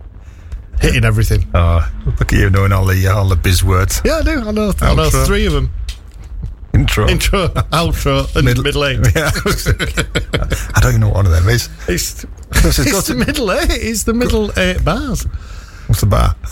hitting 0.81 1.05
everything. 1.05 1.47
Oh, 1.55 1.87
look 2.07 2.33
at 2.33 2.33
you 2.33 2.49
knowing 2.51 2.73
all 2.73 2.87
the 2.87 3.07
all 3.09 3.29
the 3.29 3.37
biz 3.37 3.63
words. 3.63 4.01
Yeah, 4.05 4.19
I 4.19 4.23
do. 4.23 4.41
I 4.41 4.51
know. 4.53 4.73
I 4.81 4.95
know 4.95 5.11
three 5.11 5.45
of 5.47 5.53
them: 5.53 5.71
Intro. 6.79 7.09
intro, 7.09 7.49
outro, 7.49 8.35
and 8.37 8.45
Middle- 8.45 8.63
middle, 8.65 8.85
eight. 8.85 8.99
Yeah. 9.17 9.31
I 10.75 10.81
don't 10.81 10.91
even 10.91 11.01
know 11.01 11.09
what 11.09 11.17
one 11.17 11.27
of 11.27 11.33
them 11.33 11.49
is. 11.49 11.69
It's, 11.89 12.25
It's 12.53 12.79
it's 12.79 12.93
got 12.93 13.05
the 13.05 13.13
to- 13.15 13.19
middle 13.27 13.53
eight. 13.53 13.71
It's 13.71 14.05
the 14.05 14.15
middle 14.15 14.57
eight 14.59 14.85
bars. 14.85 15.25
What's 15.87 16.01
the 16.01 16.07
bar? 16.07 16.37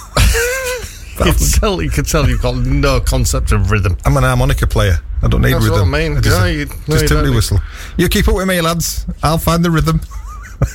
You 1.18 1.32
can 1.32 1.34
tell. 1.60 1.80
You 1.80 1.88
can 1.88 2.04
tell 2.04 2.28
you've 2.28 2.42
got 2.42 2.56
no 2.56 3.00
concept 3.00 3.50
of 3.50 3.70
rhythm. 3.70 3.96
I'm 4.04 4.14
an 4.18 4.22
harmonica 4.22 4.66
player. 4.66 4.98
I 5.22 5.28
don't 5.28 5.40
need 5.40 5.54
That's 5.54 5.64
rhythm. 5.64 5.90
what 5.90 5.98
I 5.98 6.08
mean. 6.10 6.20
just 6.22 6.38
No, 6.38 6.44
you- 6.44 6.66
no, 6.66 6.74
just 6.98 7.02
you 7.04 7.08
don't. 7.08 7.34
whistle. 7.34 7.58
You 7.96 8.08
keep 8.10 8.28
up 8.28 8.34
with 8.34 8.46
me, 8.46 8.60
lads. 8.60 9.06
I'll 9.22 9.38
find 9.38 9.64
the 9.64 9.70
rhythm. 9.70 10.02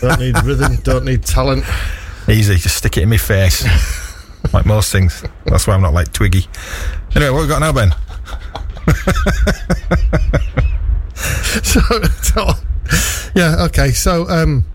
Don't 0.01 0.19
need 0.19 0.35
rhythm. 0.43 0.77
Don't 0.77 1.05
need 1.05 1.21
talent. 1.23 1.63
Easy, 2.27 2.55
just 2.55 2.75
stick 2.77 2.97
it 2.97 3.03
in 3.03 3.09
my 3.09 3.17
face. 3.17 3.63
like 4.51 4.65
most 4.65 4.91
things. 4.91 5.23
That's 5.45 5.67
why 5.67 5.75
I'm 5.75 5.81
not 5.83 5.93
like 5.93 6.11
Twiggy. 6.11 6.47
Anyway, 7.15 7.29
what 7.29 7.41
we 7.43 7.47
got 7.47 7.59
now, 7.59 7.71
Ben? 7.71 7.93
so, 11.63 11.81
so 12.21 12.49
yeah, 13.35 13.65
okay. 13.65 13.91
So 13.91 14.27
um, 14.29 14.65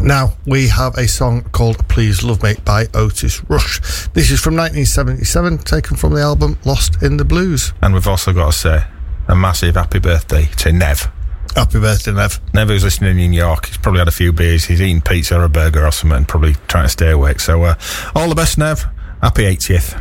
now 0.00 0.34
we 0.46 0.68
have 0.68 0.96
a 0.96 1.08
song 1.08 1.42
called 1.52 1.86
"Please 1.88 2.22
Love 2.22 2.42
Me" 2.42 2.54
by 2.64 2.86
Otis 2.94 3.42
Rush. 3.48 3.80
This 4.12 4.30
is 4.30 4.40
from 4.40 4.56
1977, 4.56 5.58
taken 5.58 5.96
from 5.96 6.14
the 6.14 6.20
album 6.20 6.58
"Lost 6.64 7.02
in 7.02 7.16
the 7.16 7.24
Blues." 7.24 7.72
And 7.82 7.94
we've 7.94 8.06
also 8.06 8.32
got 8.32 8.52
to 8.52 8.58
say 8.58 8.84
a 9.28 9.34
massive 9.34 9.76
happy 9.76 9.98
birthday 9.98 10.46
to 10.58 10.72
Nev. 10.72 11.10
Happy 11.56 11.80
birthday, 11.80 12.12
Nev. 12.12 12.40
Nev 12.54 12.68
who's 12.68 12.84
listening 12.84 13.18
in 13.18 13.30
New 13.30 13.38
York. 13.38 13.66
He's 13.66 13.76
probably 13.76 13.98
had 13.98 14.08
a 14.08 14.12
few 14.12 14.32
beers. 14.32 14.64
He's 14.64 14.80
eating 14.80 15.00
pizza 15.00 15.38
or 15.38 15.44
a 15.44 15.48
burger 15.48 15.84
or 15.84 15.90
something, 15.90 16.24
probably 16.24 16.54
trying 16.68 16.84
to 16.84 16.90
stay 16.90 17.10
awake. 17.10 17.40
So, 17.40 17.64
uh, 17.64 17.74
all 18.14 18.28
the 18.28 18.36
best, 18.36 18.56
Nev. 18.56 18.86
Happy 19.20 19.42
80th. 19.42 20.00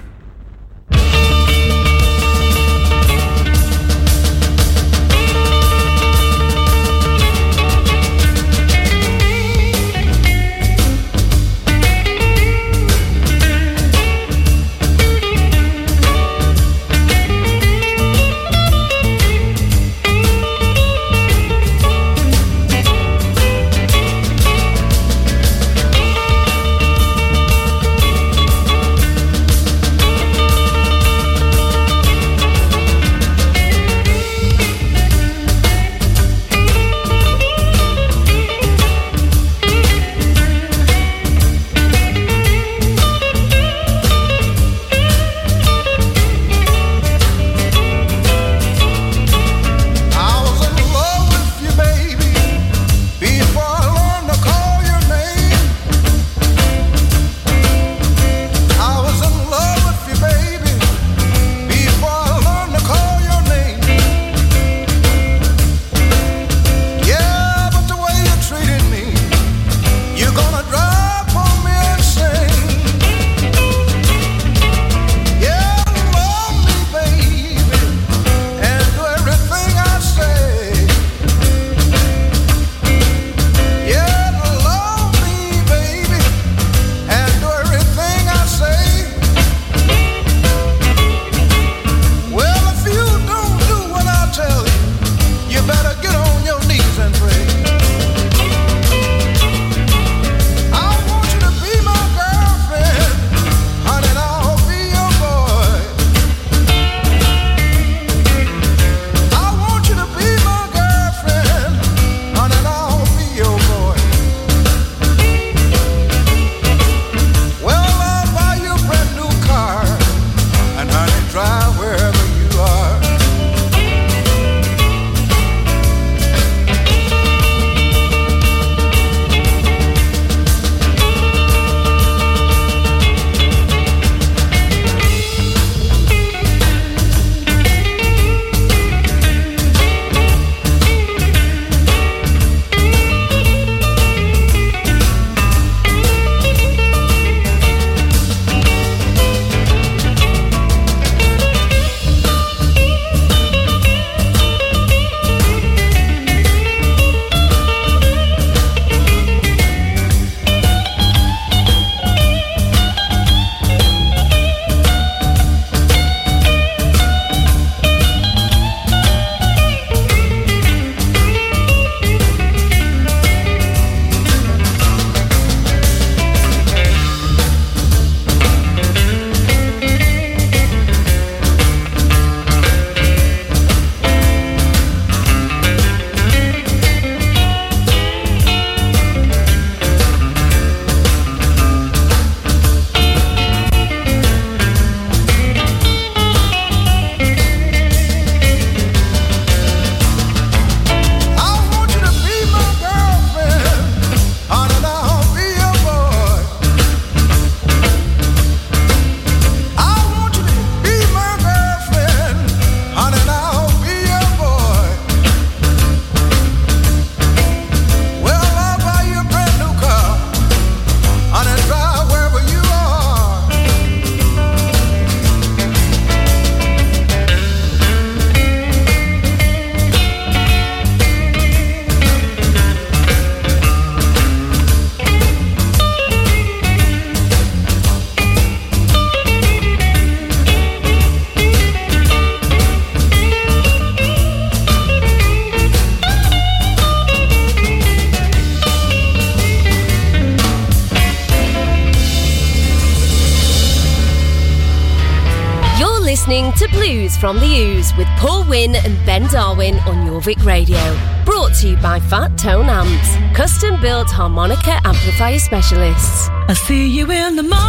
From 257.20 257.38
the 257.41 257.47
Ooze 257.47 257.93
with 257.97 258.07
Paul 258.17 258.45
Wynn 258.45 258.76
and 258.78 259.05
Ben 259.05 259.28
Darwin 259.28 259.76
on 259.80 260.07
Jorvik 260.07 260.45
Radio. 260.45 260.80
Brought 261.26 261.53
to 261.55 261.67
you 261.67 261.76
by 261.76 261.99
Fat 261.99 262.38
Tone 262.38 262.70
Amps, 262.70 263.36
custom 263.36 263.80
built 263.82 264.09
harmonica 264.09 264.80
amplifier 264.86 265.38
specialists. 265.38 266.30
I 266.47 266.53
see 266.53 266.88
you 266.88 267.11
in 267.11 267.36
the 267.36 267.43
morning, 267.43 267.59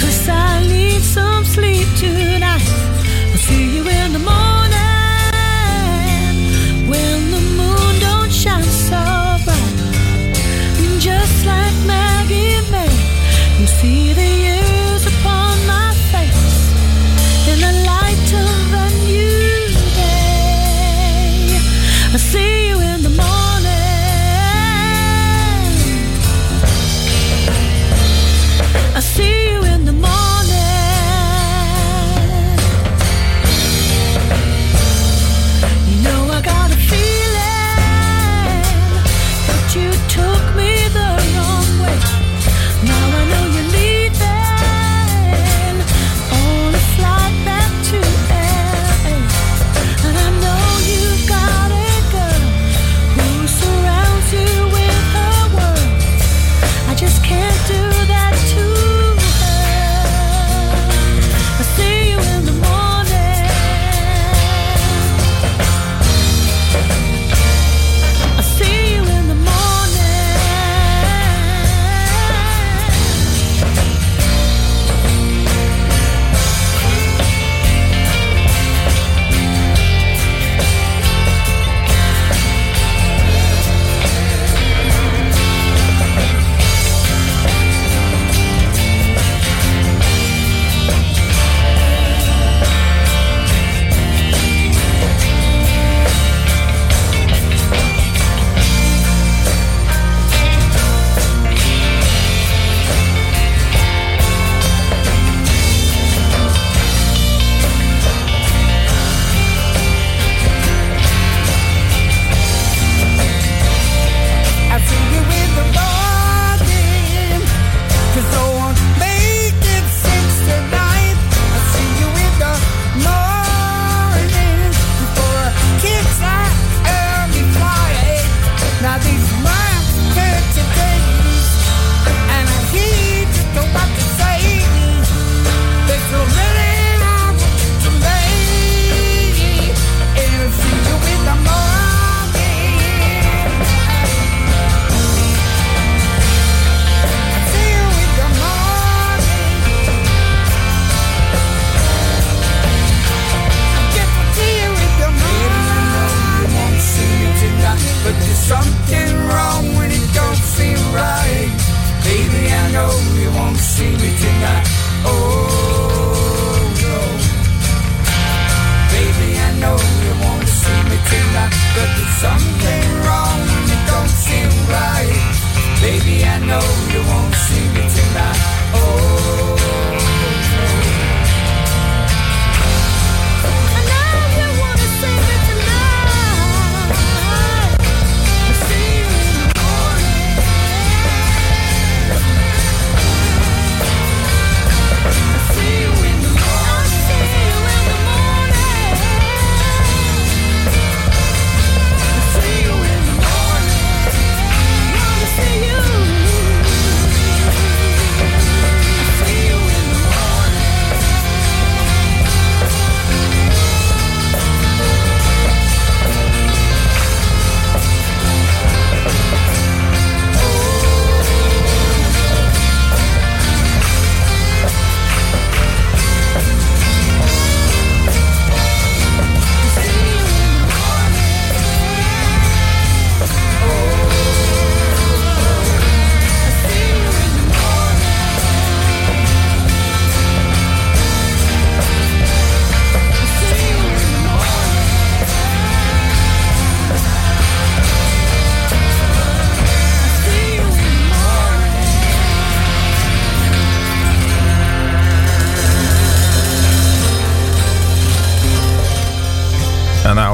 cause 0.00 0.28
I 0.28 0.66
need 0.66 1.00
some 1.00 1.44
sleep 1.44 1.86
tonight. 1.96 2.60
I 2.60 3.36
see 3.36 3.76
you 3.76 3.88
in 3.88 4.12
the 4.12 4.18
morning, 4.18 4.45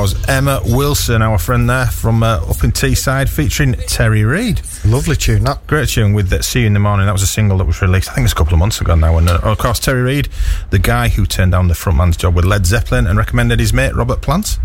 was 0.02 0.28
Emma 0.28 0.60
Wilson, 0.64 1.22
our 1.22 1.38
friend 1.38 1.70
there 1.70 1.86
from 1.86 2.24
uh, 2.24 2.38
up 2.48 2.64
in 2.64 2.72
Teesside, 2.72 3.28
featuring 3.28 3.74
Terry 3.86 4.24
Reid. 4.24 4.60
Lovely 4.84 5.14
tune, 5.14 5.44
that. 5.44 5.64
Great 5.68 5.90
tune 5.90 6.12
with 6.12 6.32
uh, 6.32 6.42
See 6.42 6.62
You 6.62 6.66
in 6.66 6.72
the 6.72 6.80
Morning. 6.80 7.06
That 7.06 7.12
was 7.12 7.22
a 7.22 7.26
single 7.28 7.56
that 7.58 7.66
was 7.66 7.80
released, 7.80 8.10
I 8.10 8.14
think 8.14 8.24
it's 8.24 8.32
a 8.32 8.36
couple 8.36 8.52
of 8.52 8.58
months 8.58 8.80
ago 8.80 8.96
now. 8.96 9.16
And 9.16 9.28
uh, 9.28 9.38
of 9.44 9.58
course, 9.58 9.78
Terry 9.78 10.02
Reid, 10.02 10.28
the 10.70 10.80
guy 10.80 11.08
who 11.08 11.24
turned 11.24 11.52
down 11.52 11.68
the 11.68 11.74
frontman's 11.74 12.16
job 12.16 12.34
with 12.34 12.44
Led 12.44 12.66
Zeppelin 12.66 13.06
and 13.06 13.16
recommended 13.16 13.60
his 13.60 13.72
mate 13.72 13.94
Robert 13.94 14.22
Plant. 14.22 14.58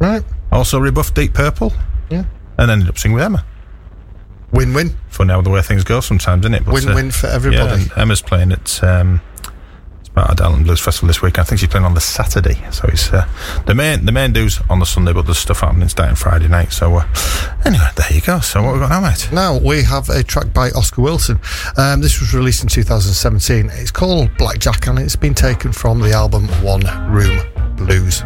Right. 0.00 0.24
Also 0.50 0.80
rebuffed 0.80 1.14
Deep 1.14 1.34
Purple. 1.34 1.72
Yeah. 2.10 2.24
And 2.58 2.68
ended 2.68 2.88
up 2.88 2.98
singing 2.98 3.14
with 3.14 3.22
Emma. 3.22 3.44
Win 4.50 4.74
win. 4.74 4.96
Funny 5.08 5.30
how 5.30 5.40
the 5.40 5.50
way 5.50 5.62
things 5.62 5.84
go 5.84 6.00
sometimes, 6.00 6.44
isn't 6.44 6.54
it? 6.54 6.66
Win-win 6.66 7.12
for 7.12 7.28
everybody. 7.28 7.84
Yeah, 7.84 8.02
Emma's 8.02 8.22
playing 8.22 8.50
at 8.50 8.82
um, 8.82 9.20
it's 10.16 10.20
at 10.20 10.32
Adele 10.32 10.54
and 10.54 10.64
Blues 10.64 10.80
Festival 10.80 11.06
this 11.06 11.22
week. 11.22 11.38
I 11.38 11.44
think 11.44 11.60
she's 11.60 11.68
playing 11.68 11.84
on 11.84 11.94
the 11.94 12.00
Saturday. 12.00 12.58
So 12.70 12.88
it's 12.88 13.12
uh, 13.12 13.28
the 13.66 13.74
main 13.74 14.04
the 14.04 14.12
main 14.12 14.32
do's 14.32 14.60
on 14.68 14.78
the 14.78 14.86
Sunday, 14.86 15.12
but 15.12 15.26
there's 15.26 15.38
stuff 15.38 15.60
happening 15.60 15.88
starting 15.88 16.16
Friday 16.16 16.48
night. 16.48 16.72
So 16.72 16.96
uh, 16.96 17.06
anyway, 17.64 17.88
there 17.96 18.12
you 18.12 18.20
go. 18.20 18.40
So 18.40 18.62
what 18.62 18.74
we 18.74 18.80
got 18.80 18.90
now, 18.90 19.00
mate? 19.00 19.28
Now 19.32 19.58
we 19.58 19.82
have 19.82 20.08
a 20.08 20.22
track 20.22 20.52
by 20.52 20.70
Oscar 20.70 21.02
Wilson. 21.02 21.40
Um, 21.76 22.00
this 22.00 22.20
was 22.20 22.34
released 22.34 22.62
in 22.62 22.68
2017. 22.68 23.70
It's 23.74 23.90
called 23.90 24.36
Blackjack 24.36 24.86
and 24.86 24.98
it's 24.98 25.16
been 25.16 25.34
taken 25.34 25.72
from 25.72 26.00
the 26.00 26.12
album 26.12 26.48
One 26.62 26.82
Room 27.10 27.40
Blues. 27.76 28.22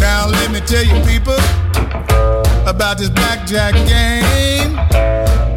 Now 0.00 0.28
let 0.28 0.50
me 0.50 0.60
tell 0.60 0.84
you 0.84 1.04
people 1.04 1.36
about 2.66 2.98
this 2.98 3.10
blackjack 3.10 3.74
game. 3.86 4.76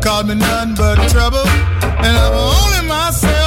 Called 0.02 0.28
me 0.28 0.36
none 0.36 0.76
but 0.76 0.96
trouble, 1.10 1.48
and 2.06 2.16
I'm 2.18 2.34
only 2.34 2.88
myself 2.88 3.47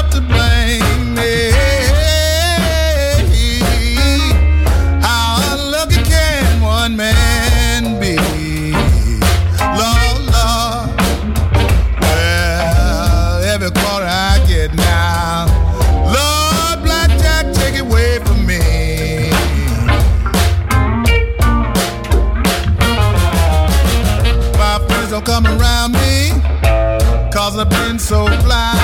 so 28.01 28.24
blind 28.24 28.80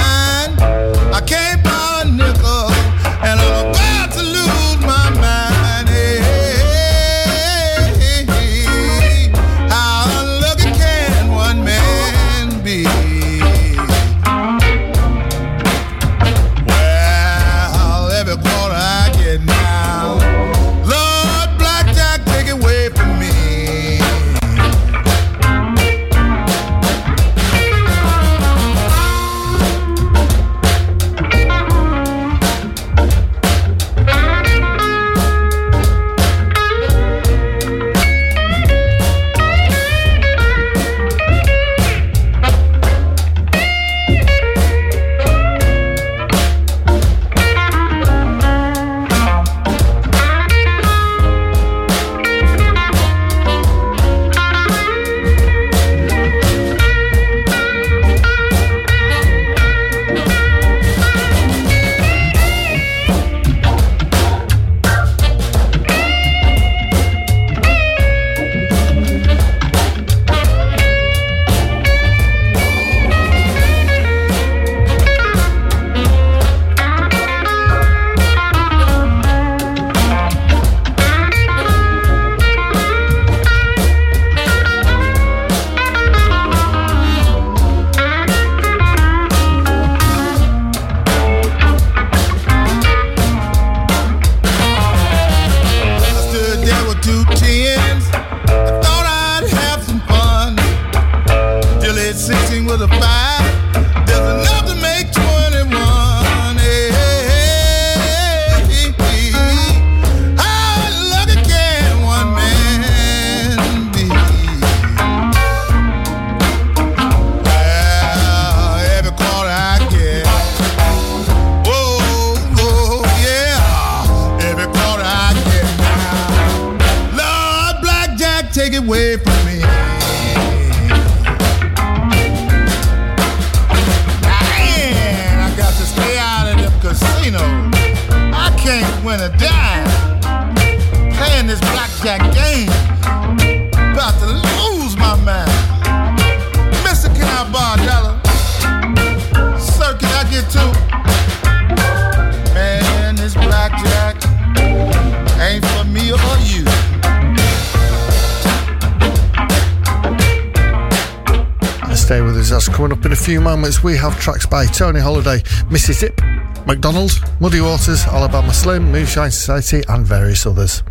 in 163.56 163.62
a 163.62 163.66
moments. 163.66 163.82
We 163.82 163.96
have 163.96 164.18
tracks 164.20 164.46
by 164.46 164.66
Tony 164.66 165.00
Holiday, 165.00 165.42
Mississippi, 165.70 166.22
MacDonald's, 166.66 167.20
Muddy 167.40 167.60
Waters, 167.60 168.04
Alabama 168.04 168.52
Slim, 168.52 168.90
Moonshine 168.92 169.30
Society, 169.30 169.82
and 169.88 170.06
various 170.06 170.46
others. 170.46 170.82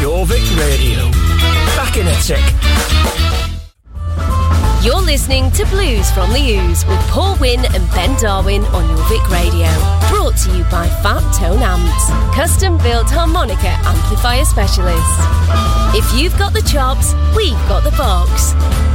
Jorvik 0.00 0.46
Radio. 0.58 1.10
Back 1.76 1.96
in 1.96 2.06
a 2.06 2.14
tick. 2.22 2.44
You're 4.84 5.02
listening 5.02 5.50
to 5.52 5.64
Blues 5.66 6.10
from 6.12 6.32
the 6.32 6.38
Ooze 6.38 6.86
with 6.86 7.00
Paul 7.08 7.36
Wynn 7.40 7.64
and 7.64 7.90
Ben 7.90 8.14
Darwin 8.20 8.62
on 8.66 8.84
Jorvik 8.96 9.28
Radio. 9.30 9.68
Brought 10.08 10.36
to 10.44 10.56
you 10.56 10.64
by 10.64 10.88
Fat 11.02 11.24
Tone 11.34 11.62
Amps, 11.62 12.36
custom 12.36 12.78
built 12.78 13.10
harmonica 13.10 13.74
amplifier 13.84 14.44
specialists. 14.44 15.18
If 15.96 16.20
you've 16.20 16.38
got 16.38 16.52
the 16.52 16.62
chops, 16.62 17.14
we've 17.34 17.58
got 17.68 17.82
the 17.82 17.90
box. 17.92 18.85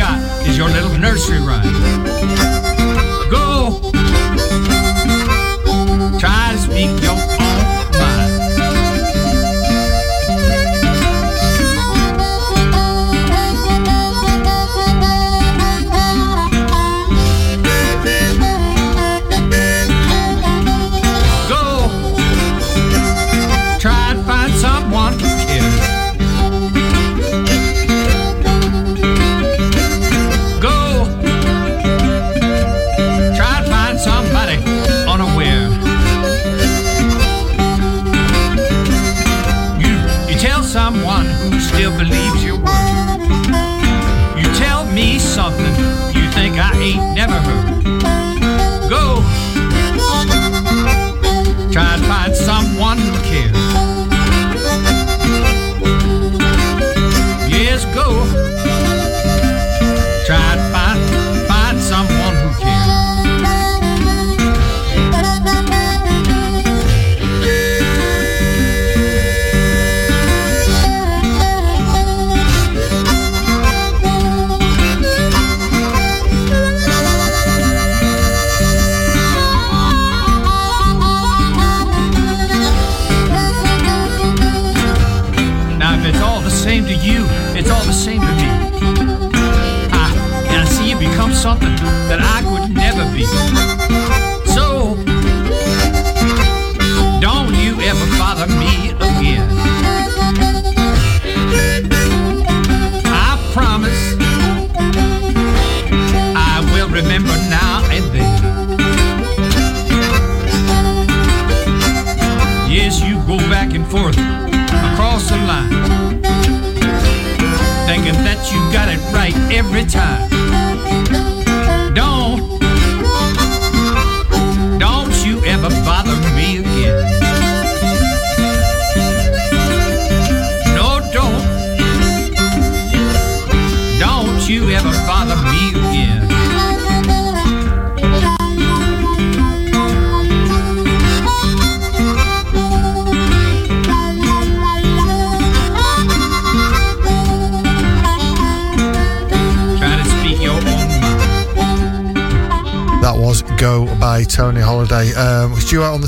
got 0.00 0.46
is 0.48 0.56
your 0.56 0.70
little 0.70 0.96
nursery 0.96 1.40
rhyme. 1.40 2.49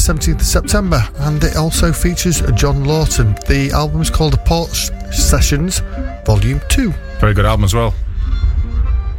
17th 0.03 0.35
of 0.41 0.43
September 0.43 1.01
and 1.21 1.43
it 1.45 1.57
also 1.57 1.93
features 1.93 2.41
John 2.55 2.85
Lawton. 2.85 3.35
The 3.49 3.71
album 3.73 4.01
is 4.03 4.11
called 4.11 4.33
The 4.33 4.39
Porch 4.39 4.91
Sessions 5.13 5.81
Volume 6.27 6.61
2. 6.69 6.91
Very 7.21 7.35
good 7.35 7.45
album 7.47 7.65
as 7.65 7.75
well. 7.75 7.95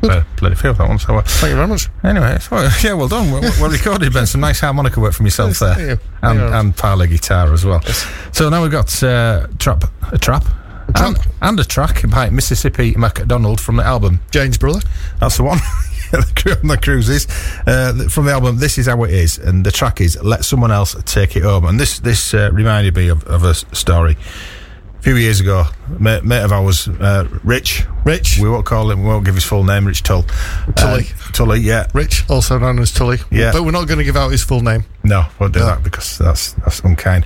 Uh, 0.03 0.21
bloody 0.37 0.55
feel 0.55 0.73
that 0.73 0.85
one. 0.87 0.99
So, 0.99 1.15
uh, 1.15 1.21
Thank 1.21 1.51
you 1.51 1.55
very 1.55 1.67
much. 1.67 1.87
anyway, 2.03 2.37
uh, 2.51 2.69
yeah, 2.83 2.91
well 2.93 3.07
done. 3.07 3.31
Well, 3.31 3.41
well 3.61 3.69
recorded, 3.71 4.11
Ben. 4.11 4.25
Some 4.25 4.41
nice 4.41 4.59
harmonica 4.59 4.99
work 4.99 5.13
from 5.13 5.25
yourself 5.25 5.51
Yes, 5.51 5.59
there, 5.59 5.89
you. 5.91 5.99
and 6.21 6.39
and 6.41 6.75
parlor 6.75 7.07
guitar 7.07 7.53
as 7.53 7.63
well. 7.63 7.81
So 8.33 8.49
now 8.49 8.61
we've 8.61 8.71
got 8.71 9.01
uh, 9.01 9.47
trap, 9.59 9.85
a 10.11 10.17
trap, 10.17 10.43
trap. 10.43 11.07
And, 11.07 11.17
and 11.41 11.59
a 11.61 11.63
track 11.63 12.01
by 12.09 12.29
Mississippi 12.29 12.95
MacDonald 12.97 13.61
from 13.61 13.77
the 13.77 13.83
album. 13.85 14.19
Jane's 14.31 14.57
brother. 14.57 14.81
That's 15.21 15.37
the 15.37 15.43
one. 15.43 15.59
Yeah, 16.19 16.21
the 16.21 16.33
crew 16.35 16.51
on 16.61 16.67
the 16.67 16.77
cruises 16.77 17.25
uh, 17.65 18.07
from 18.09 18.25
the 18.25 18.31
album. 18.33 18.57
This 18.57 18.77
is 18.77 18.85
how 18.87 19.03
it 19.03 19.11
is, 19.11 19.37
and 19.39 19.65
the 19.65 19.71
track 19.71 19.99
is 19.99 20.21
"Let 20.21 20.45
Someone 20.45 20.71
Else 20.71 20.95
Take 21.05 21.35
It 21.35 21.43
Home." 21.43 21.65
And 21.65 21.79
this 21.79 21.99
this 21.99 22.33
uh, 22.33 22.51
reminded 22.53 22.95
me 22.95 23.07
of, 23.09 23.23
of 23.25 23.43
a 23.43 23.53
story. 23.55 24.15
A 24.99 25.01
few 25.03 25.15
years 25.17 25.41
ago, 25.41 25.65
a 25.93 25.99
mate, 26.01 26.23
mate 26.23 26.43
of 26.43 26.51
ours, 26.53 26.87
uh, 26.87 27.27
Rich. 27.43 27.85
Rich. 28.05 28.37
We 28.39 28.47
won't 28.47 28.65
call 28.65 28.89
him. 28.91 29.01
We 29.01 29.09
won't 29.09 29.25
give 29.25 29.35
his 29.35 29.43
full 29.43 29.63
name. 29.65 29.85
Rich 29.85 30.03
Tull. 30.03 30.23
Tully. 30.75 31.07
Uh, 31.07 31.31
Tully. 31.33 31.59
Yeah. 31.59 31.87
Rich, 31.93 32.23
also 32.29 32.57
known 32.59 32.79
as 32.79 32.91
Tully. 32.93 33.17
Yeah. 33.31 33.51
But 33.51 33.63
we're 33.63 33.71
not 33.71 33.87
going 33.87 33.97
to 33.97 34.05
give 34.05 34.15
out 34.15 34.29
his 34.29 34.43
full 34.43 34.61
name. 34.61 34.85
No, 35.03 35.25
won't 35.39 35.53
do 35.53 35.59
No. 35.59 35.65
that 35.65 35.83
because 35.83 36.17
that's 36.19 36.53
that's 36.53 36.79
unkind. 36.81 37.25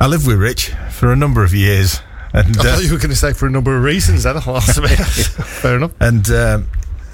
I 0.00 0.06
lived 0.06 0.26
with 0.26 0.38
Rich 0.38 0.72
for 0.90 1.10
a 1.12 1.16
number 1.16 1.42
of 1.44 1.54
years, 1.54 2.00
and 2.34 2.56
I 2.58 2.60
uh, 2.60 2.62
thought 2.74 2.84
you 2.84 2.92
were 2.92 2.98
going 2.98 3.08
to 3.10 3.16
say 3.16 3.32
for 3.32 3.46
a 3.46 3.50
number 3.50 3.74
of 3.76 3.82
reasons 3.84 4.24
then. 4.24 4.34
Well, 4.44 4.56
that's 4.60 4.76
a 4.76 4.82
bit- 4.82 4.98
Fair 4.98 5.76
enough. 5.76 5.92
and 6.00 6.28
um, 6.30 6.68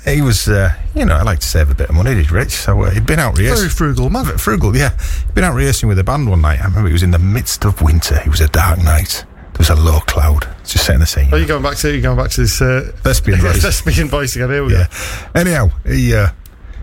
he 0.05 0.21
was, 0.23 0.49
uh, 0.49 0.73
you 0.95 1.05
know, 1.05 1.15
I 1.17 1.23
like 1.23 1.39
to 1.41 1.47
save 1.47 1.71
a 1.71 1.75
bit 1.75 1.89
of 1.89 1.95
money, 1.95 2.15
He's 2.15 2.31
Rich? 2.31 2.51
So 2.53 2.83
uh, 2.83 2.91
he'd 2.91 3.07
been 3.07 3.19
out 3.19 3.37
rehearsing. 3.39 3.63
Very 3.65 3.71
frugal 3.71 4.11
man. 4.11 4.25
frugal, 4.39 4.77
yeah. 4.77 4.91
He'd 5.27 5.35
been 5.35 5.45
out 5.45 5.55
rehearsing 5.55 5.89
with 5.89 5.99
a 5.99 6.05
band 6.05 6.29
one 6.29 6.41
night. 6.43 6.61
I 6.61 6.65
remember 6.67 6.89
it 6.89 6.93
was 6.93 7.03
in 7.03 7.11
the 7.11 7.19
midst 7.19 7.65
of 7.65 7.81
winter. 7.83 8.17
It 8.25 8.29
was 8.29 8.41
a 8.41 8.49
dark 8.49 8.79
night. 8.83 9.25
There 9.53 9.59
was 9.59 9.71
a 9.71 9.77
low 9.77 10.01
cloud. 10.01 10.49
Just 10.65 10.85
setting 10.87 11.01
the 11.01 11.07
scene. 11.07 11.33
Are 11.33 11.39
you 11.39 11.47
going 11.47 11.63
back 11.63 11.77
to 11.79 11.95
you 11.95 12.01
going 12.03 12.17
back 12.19 12.31
to 12.33 12.41
this 12.41 12.61
uh, 12.61 12.91
Thespian 13.03 13.39
voice. 13.41 13.63
thespian 13.63 14.09
voice 14.09 14.35
again? 14.37 14.51
Here 14.51 14.65
we 14.65 14.73
Yeah. 14.73 14.89
go. 15.35 15.41
Anyhow, 15.41 15.69
he 15.87 16.15
uh, 16.15 16.29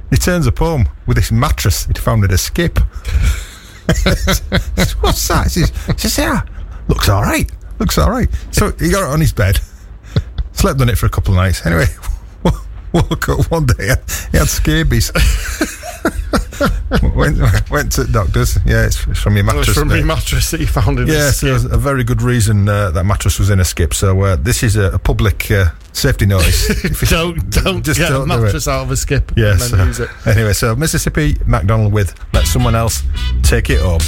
he 0.10 0.16
turns 0.18 0.48
up 0.48 0.58
home 0.58 0.88
with 1.06 1.18
this 1.18 1.32
mattress 1.32 1.86
he'd 1.86 1.98
found 1.98 2.24
at 2.24 2.32
a 2.32 2.38
skip. 2.38 2.80
What's 5.02 5.28
that? 5.28 5.44
He 5.54 5.62
says, 5.62 5.86
he 5.88 5.94
says, 5.98 6.18
yeah, 6.18 6.42
looks 6.88 7.10
all 7.10 7.22
right. 7.24 7.50
Looks 7.80 7.98
all 7.98 8.10
right. 8.10 8.30
So 8.52 8.72
he 8.74 8.90
got 8.92 9.04
it 9.04 9.10
on 9.14 9.20
his 9.20 9.34
bed, 9.34 9.60
slept 10.54 10.80
on 10.82 10.90
it 10.90 10.98
for 10.98 11.08
a 11.08 11.10
couple 11.10 11.34
of 11.34 11.38
nights. 11.38 11.66
Anyway, 11.66 11.86
woke 12.94 13.30
up 13.30 13.52
one 13.52 13.66
day, 13.66 13.96
he 14.32 14.38
had 14.38 14.48
scabies. 14.48 15.12
went, 17.16 17.70
went 17.70 17.92
to 17.94 18.06
doctors. 18.06 18.58
Yeah, 18.66 18.86
it's, 18.86 19.06
it's 19.08 19.20
from 19.20 19.36
your 19.36 19.44
It 19.46 19.48
was 19.48 19.56
mattress. 19.68 19.78
from 19.78 19.90
your 19.92 20.06
mattress 20.06 20.52
that 20.52 20.60
you 20.60 20.68
found 20.68 21.00
in 21.00 21.08
Yeah, 21.08 21.32
so 21.32 21.56
a 21.56 21.78
very 21.78 22.04
good 22.04 22.22
reason 22.22 22.68
uh, 22.70 22.92
that 22.92 23.04
mattress 23.06 23.40
was 23.40 23.50
in 23.50 23.60
a 23.60 23.66
skip. 23.66 23.94
So 23.94 24.20
uh, 24.22 24.36
this 24.36 24.64
is 24.64 24.76
a, 24.76 24.92
a 24.94 25.00
public 25.00 25.50
uh, 25.52 25.70
safety 25.94 26.26
notice. 26.26 26.68
Don't 27.10 27.50
don't 27.50 27.84
Just 27.84 28.00
get 28.00 28.10
don't 28.10 28.30
a 28.30 28.36
do 28.36 28.42
mattress 28.42 28.68
out 28.68 28.84
of 28.84 28.92
a 28.92 28.96
skip 28.98 29.32
Yes. 29.36 29.72
and 29.72 29.80
then 29.80 29.88
use 29.88 30.00
it. 30.00 30.10
Anyway, 30.26 30.54
so 30.54 30.76
Mississippi 30.76 31.38
MacDonald 31.46 31.92
with 31.94 32.14
Let 32.34 32.46
Someone 32.48 32.76
Else 32.76 33.04
Take 33.44 33.70
It 33.70 33.82
Home. 33.82 34.00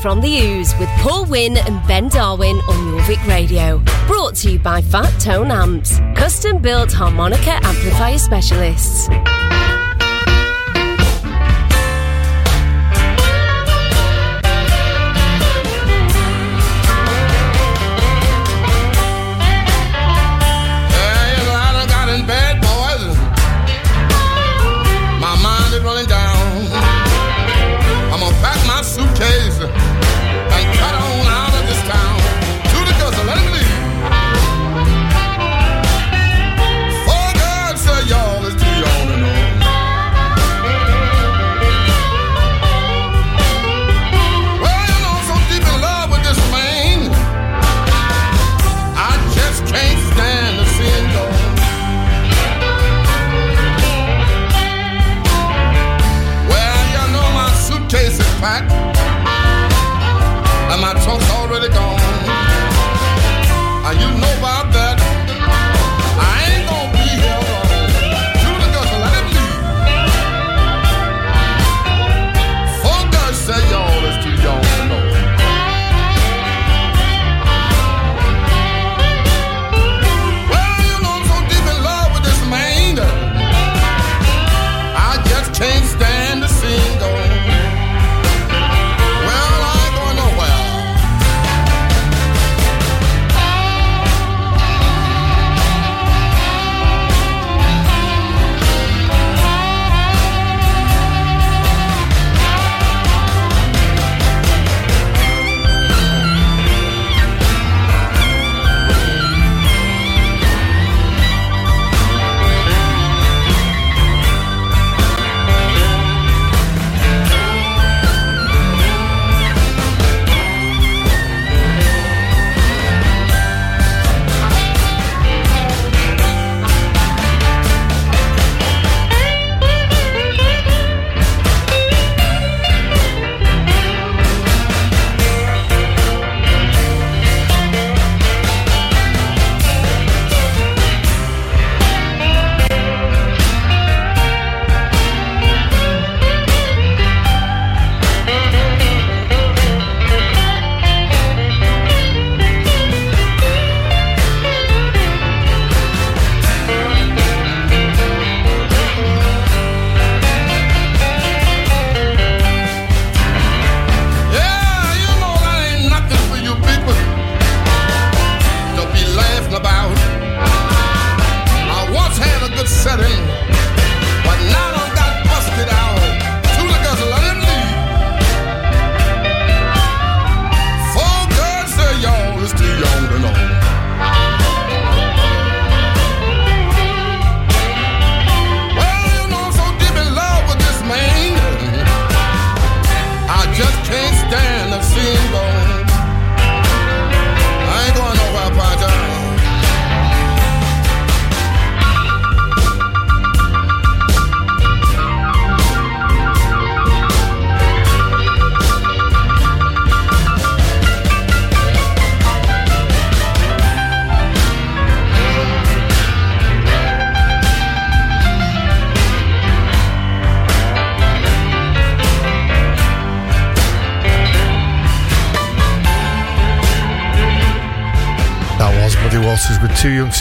from 0.00 0.20
the 0.20 0.40
Ooze 0.40 0.74
with 0.78 0.88
Paul 1.00 1.26
Wynn 1.26 1.58
and 1.58 1.86
Ben 1.86 2.08
Darwin 2.08 2.56
on 2.56 2.98
Jorvik 2.98 3.26
Radio. 3.26 3.82
Brought 4.06 4.34
to 4.36 4.52
you 4.52 4.58
by 4.58 4.80
Fat 4.80 5.10
Tone 5.20 5.50
Amps, 5.50 5.98
custom 6.16 6.58
built 6.58 6.90
harmonica 6.90 7.52
amplifier 7.62 8.16
specialists. 8.16 9.08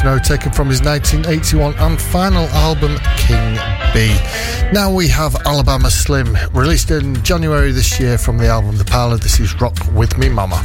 Know, 0.04 0.18
taken 0.18 0.54
from 0.54 0.70
his 0.70 0.82
1981 0.82 1.76
and 1.78 2.02
final 2.02 2.46
album, 2.50 2.98
King 3.18 3.56
Bee. 3.94 4.18
Now 4.72 4.92
we 4.92 5.10
have 5.10 5.36
Alabama 5.46 5.92
Slim, 5.92 6.38
released 6.54 6.90
in 6.90 7.22
January 7.22 7.74
this 7.74 8.00
year 8.00 8.18
from 8.18 8.38
the 8.38 8.48
album 8.48 8.78
The 8.78 8.86
Parlour. 8.86 9.18
This 9.18 9.42
is 9.42 9.60
Rock 9.60 9.76
With 9.94 10.18
Me 10.18 10.30
Mama. 10.30 10.64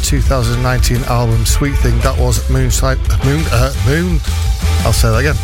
2019 0.10 1.04
album 1.04 1.46
Sweet 1.46 1.76
Thing. 1.76 1.96
That 2.00 2.18
was 2.18 2.50
Moonshine, 2.50 2.98
Moon, 3.24 3.44
uh, 3.52 3.72
Moon. 3.86 4.20
I'll 4.84 4.92
say 4.92 5.08
that 5.08 5.20
again. 5.20 5.36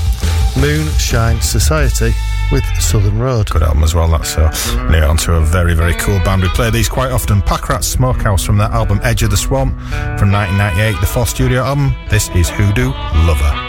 Moonshine 0.59 1.39
Society 1.39 2.15
with 2.51 2.63
Southern 2.81 3.19
Road. 3.19 3.47
Good 3.51 3.61
album 3.61 3.83
as 3.83 3.93
well, 3.93 4.07
that's 4.07 4.33
so. 4.33 4.49
Now 4.89 5.11
on 5.11 5.17
to 5.17 5.33
a 5.33 5.41
very, 5.41 5.75
very 5.75 5.93
cool 5.93 6.17
band. 6.21 6.41
We 6.41 6.49
play 6.49 6.71
these 6.71 6.89
quite 6.89 7.11
often. 7.11 7.43
Packrat 7.43 7.83
Smokehouse 7.83 8.43
from 8.43 8.57
their 8.57 8.69
album 8.69 8.99
Edge 9.03 9.21
of 9.21 9.29
the 9.29 9.37
Swamp 9.37 9.79
from 10.17 10.31
1998, 10.31 10.99
the 10.99 11.05
fourth 11.05 11.29
studio 11.29 11.61
album. 11.61 11.93
This 12.09 12.29
is 12.29 12.49
Hoodoo 12.49 12.89
Lover. 13.27 13.64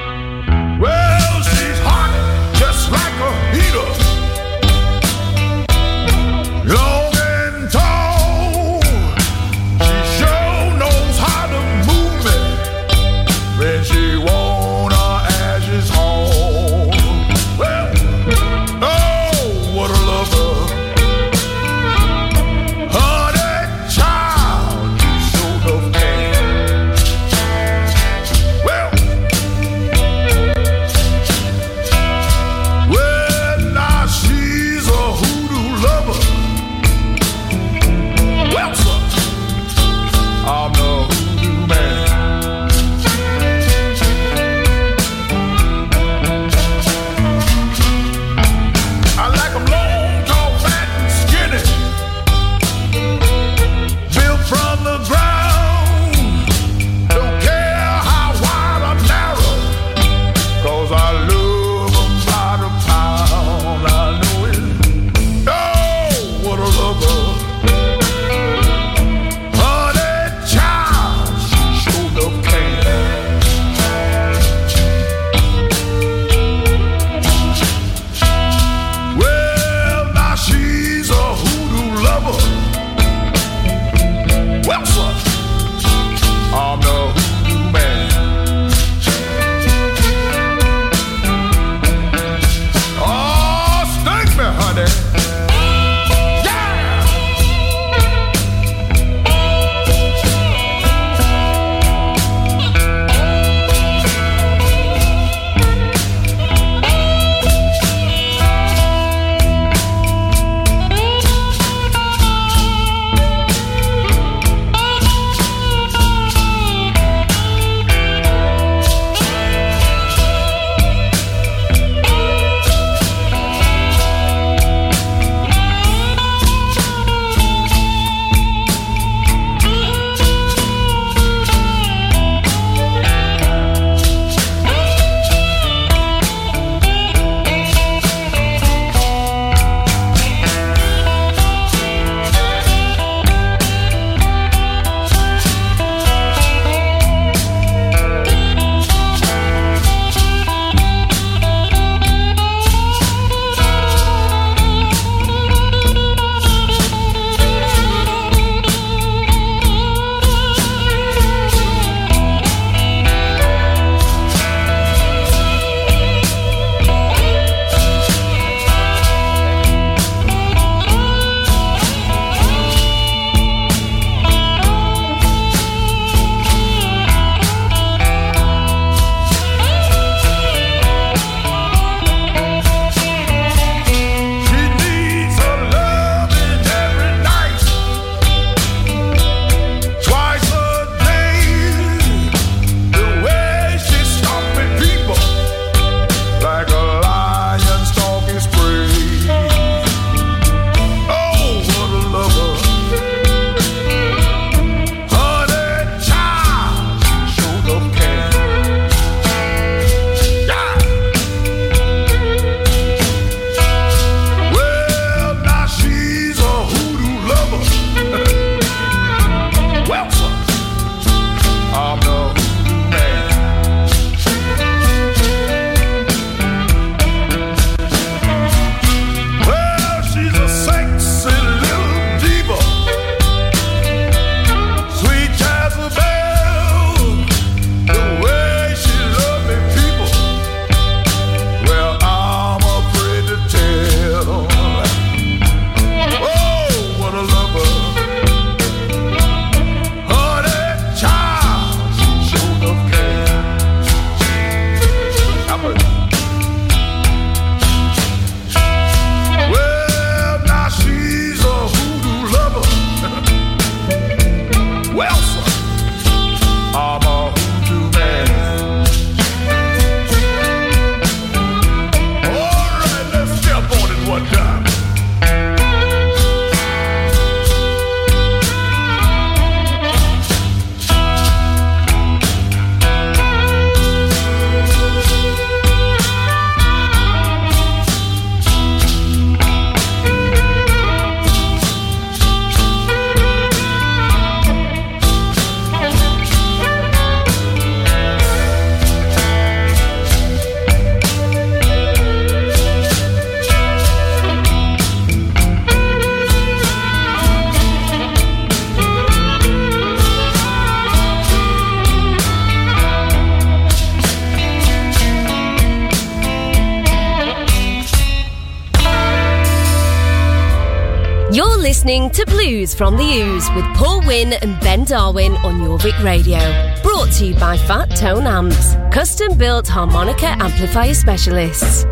Blues 322.66 322.74
from 322.74 322.96
the 322.96 323.22
Ooze 323.22 323.48
with 323.54 323.64
Paul 323.76 324.00
Wynn 324.06 324.32
and 324.32 324.58
Ben 324.60 324.84
Darwin 324.84 325.32
on 325.44 325.60
Jorvik 325.60 326.02
Radio. 326.02 326.38
Brought 326.82 327.12
to 327.12 327.26
you 327.26 327.34
by 327.36 327.56
Fat 327.56 327.86
Tone 327.96 328.26
Amps, 328.26 328.74
custom 328.92 329.38
built 329.38 329.68
harmonica 329.68 330.26
amplifier 330.26 330.94
specialists. 330.94 331.86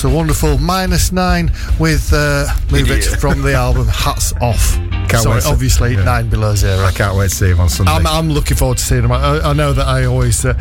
Course, 0.00 0.12
the 0.12 0.16
wonderful 0.16 0.58
minus 0.58 1.12
nine 1.12 1.50
with 1.78 2.10
uh, 2.12 2.46
Move 2.70 2.90
It 2.90 3.02
from 3.20 3.42
the 3.42 3.54
album 3.54 3.86
Hats 3.92 4.32
Off. 4.40 4.74
Can't 5.08 5.22
Sorry, 5.24 5.34
wait 5.36 5.42
to- 5.42 5.48
obviously 5.48 5.94
yeah. 5.94 6.04
nine 6.04 6.28
below 6.28 6.54
zero. 6.54 6.84
I 6.84 6.92
can't 6.92 7.16
wait 7.16 7.30
to 7.30 7.34
see 7.36 7.50
him 7.50 7.60
on 7.60 7.68
Sunday. 7.68 7.92
I'm, 7.92 8.06
I'm 8.06 8.30
looking 8.30 8.56
forward 8.56 8.78
to 8.78 8.84
seeing 8.84 9.04
him. 9.04 9.12
I, 9.12 9.40
I 9.40 9.52
know 9.52 9.72
that 9.72 9.86
I 9.86 10.04
always 10.04 10.44
uh, 10.44 10.54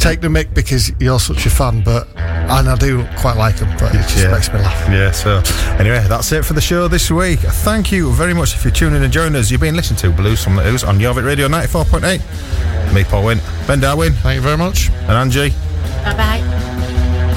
take 0.00 0.20
the 0.22 0.28
mic 0.30 0.54
because 0.54 0.90
you're 1.00 1.20
such 1.20 1.44
a 1.46 1.50
fan, 1.50 1.82
but 1.82 2.08
and 2.16 2.68
I 2.68 2.76
do 2.76 3.04
quite 3.18 3.36
like 3.36 3.58
him, 3.58 3.68
but 3.78 3.94
it 3.94 3.98
just 4.02 4.18
Yeah. 4.18 4.32
makes 4.32 4.48
me 4.52 4.58
laugh. 4.60 4.88
Yeah, 4.88 5.10
so 5.10 5.42
anyway, 5.78 6.04
that's 6.08 6.32
it 6.32 6.44
for 6.46 6.54
the 6.54 6.60
show 6.62 6.88
this 6.88 7.10
week. 7.10 7.40
Thank 7.40 7.92
you 7.92 8.10
very 8.12 8.32
much 8.34 8.54
if 8.54 8.64
you're 8.64 8.72
tuning 8.72 8.96
in 8.96 9.02
and 9.02 9.12
joining 9.12 9.36
us. 9.36 9.50
You've 9.50 9.60
been 9.60 9.76
listening 9.76 9.98
to 9.98 10.10
Blues 10.10 10.42
from 10.42 10.56
the 10.56 10.66
Ooze 10.66 10.82
on 10.84 10.98
Jorvik 10.98 11.24
Radio 11.26 11.46
94.8. 11.48 12.94
Me, 12.94 13.04
Paul 13.04 13.24
Wynn, 13.26 13.40
Ben 13.66 13.80
Darwin, 13.80 14.14
Thank 14.14 14.36
you 14.36 14.40
very 14.42 14.56
much. 14.56 14.88
and 14.88 15.10
Angie. 15.12 15.50
Bye 16.04 16.14
bye. 16.16 16.47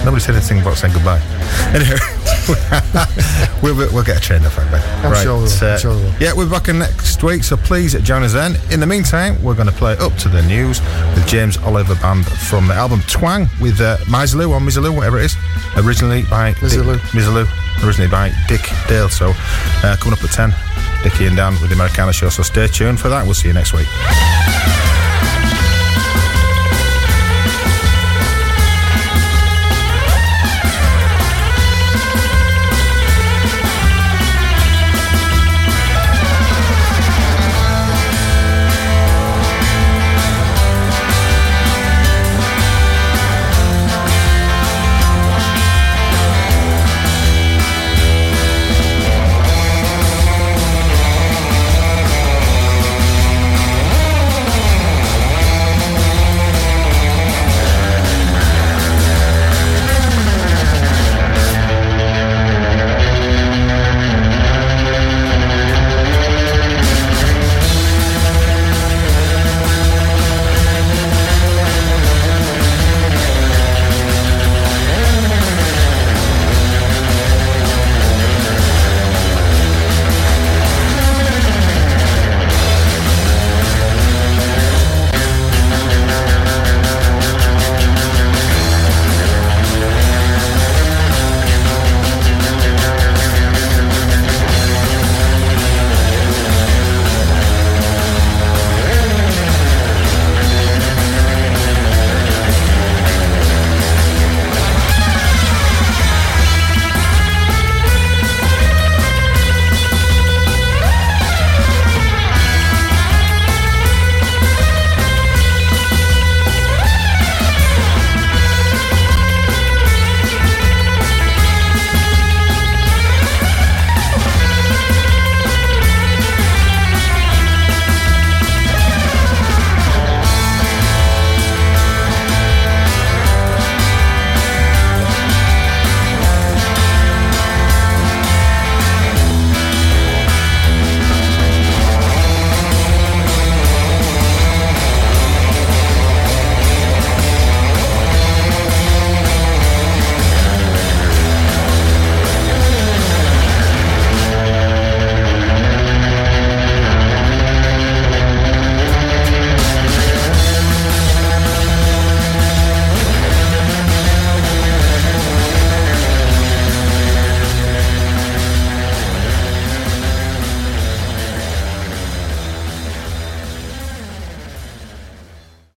Nobody 0.04 0.20
said 0.22 0.36
anything 0.36 0.62
about 0.62 0.78
saying 0.78 0.94
goodbye. 0.94 1.22
Anyway, 1.78 2.00
we'll, 3.62 3.76
we'll 3.94 4.04
get 4.04 4.18
a 4.18 4.20
train 4.20 4.44
up, 4.44 4.56
Ben. 4.56 4.82
I'm 5.06 5.14
sure 5.24 5.36
we 5.38 5.44
will, 5.44 5.64
uh, 5.64 5.78
sure 5.78 5.96
we 5.96 6.02
will. 6.02 6.14
Yeah, 6.20 6.34
we'll 6.34 6.48
be 6.48 6.52
back 6.52 6.70
in 6.70 6.80
next 6.80 7.22
week, 7.22 7.44
so 7.44 7.56
please 7.56 7.94
join 8.02 8.24
us 8.24 8.34
then. 8.34 8.58
In 8.72 8.80
the 8.80 8.88
meantime, 8.88 9.42
we're 9.44 9.54
going 9.54 9.68
to 9.68 9.74
play 9.74 9.96
Up 9.98 10.14
to 10.18 10.28
the 10.28 10.42
News 10.42 10.82
with 11.14 11.28
James 11.28 11.58
Oliver 11.58 11.94
Band 11.96 12.26
from 12.26 12.68
the 12.68 12.74
album 12.74 13.02
Twang 13.08 13.48
with 13.62 13.80
uh, 13.80 13.98
or 14.02 14.60
Misirlou, 14.60 14.96
whatever 14.96 15.20
it 15.20 15.26
is, 15.26 15.36
originally 15.78 16.24
by 16.24 16.54
Misirlou. 16.54 16.96
Dick, 16.96 17.02
Misirlou, 17.14 17.86
originally 17.86 18.10
by 18.10 18.32
Dick 18.48 18.62
Dale. 18.88 19.08
So 19.10 19.34
uh, 19.84 19.96
coming 20.00 20.18
up 20.18 20.24
at 20.24 20.32
10, 20.32 20.52
Dickie 21.04 21.28
and 21.28 21.36
Dan 21.38 21.54
with 21.62 21.70
the 21.70 21.76
Americana 21.76 22.12
Show, 22.12 22.30
so 22.30 22.42
stay 22.42 22.66
tuned 22.68 23.00
for 23.00 23.10
that. 23.10 23.24
We'll 23.24 23.36
see 23.36 23.50
you 23.50 23.54
next 23.54 23.74
week. 23.74 23.88